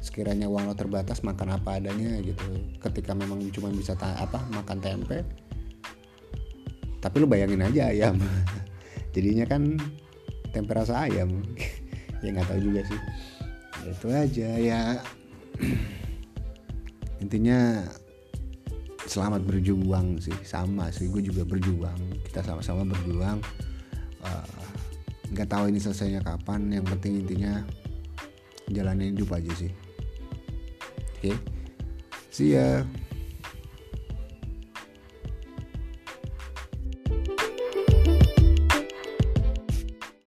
sekiranya 0.00 0.48
uang 0.48 0.64
lo 0.64 0.72
terbatas 0.72 1.20
makan 1.20 1.60
apa 1.60 1.76
adanya 1.76 2.16
gitu. 2.24 2.40
Ketika 2.80 3.12
memang 3.12 3.44
cuma 3.52 3.68
bisa 3.68 3.92
apa 4.00 4.40
makan 4.48 4.80
tempe 4.80 5.20
tapi 7.00 7.16
lo 7.20 7.28
bayangin 7.28 7.64
aja 7.64 7.92
ayam. 7.92 8.16
Jadinya 9.14 9.44
kan 9.44 9.76
tempe 10.52 10.72
rasa 10.72 11.04
ayam. 11.08 11.30
Ya 12.20 12.36
nggak 12.36 12.52
tahu 12.52 12.60
juga 12.60 12.84
sih 12.84 13.00
itu 13.86 14.06
aja 14.12 14.50
ya. 14.58 14.82
Intinya 17.24 17.84
selamat 19.04 19.44
berjuang 19.44 20.20
sih. 20.20 20.36
Sama 20.44 20.92
sih 20.92 21.08
gue 21.08 21.24
juga 21.24 21.44
berjuang. 21.44 21.98
Kita 22.26 22.44
sama-sama 22.44 22.84
berjuang. 22.84 23.40
Eh, 24.24 24.46
nggak 25.32 25.48
uh, 25.48 25.52
tahu 25.52 25.64
ini 25.72 25.78
selesainya 25.80 26.20
kapan. 26.20 26.68
Yang 26.72 26.96
penting 26.96 27.12
intinya 27.24 27.52
jalanin 28.68 29.16
hidup 29.16 29.36
aja 29.36 29.52
sih. 29.56 29.72
Oke? 31.20 31.32
Okay? 31.32 31.36
see 32.30 32.54
ya 32.54 32.86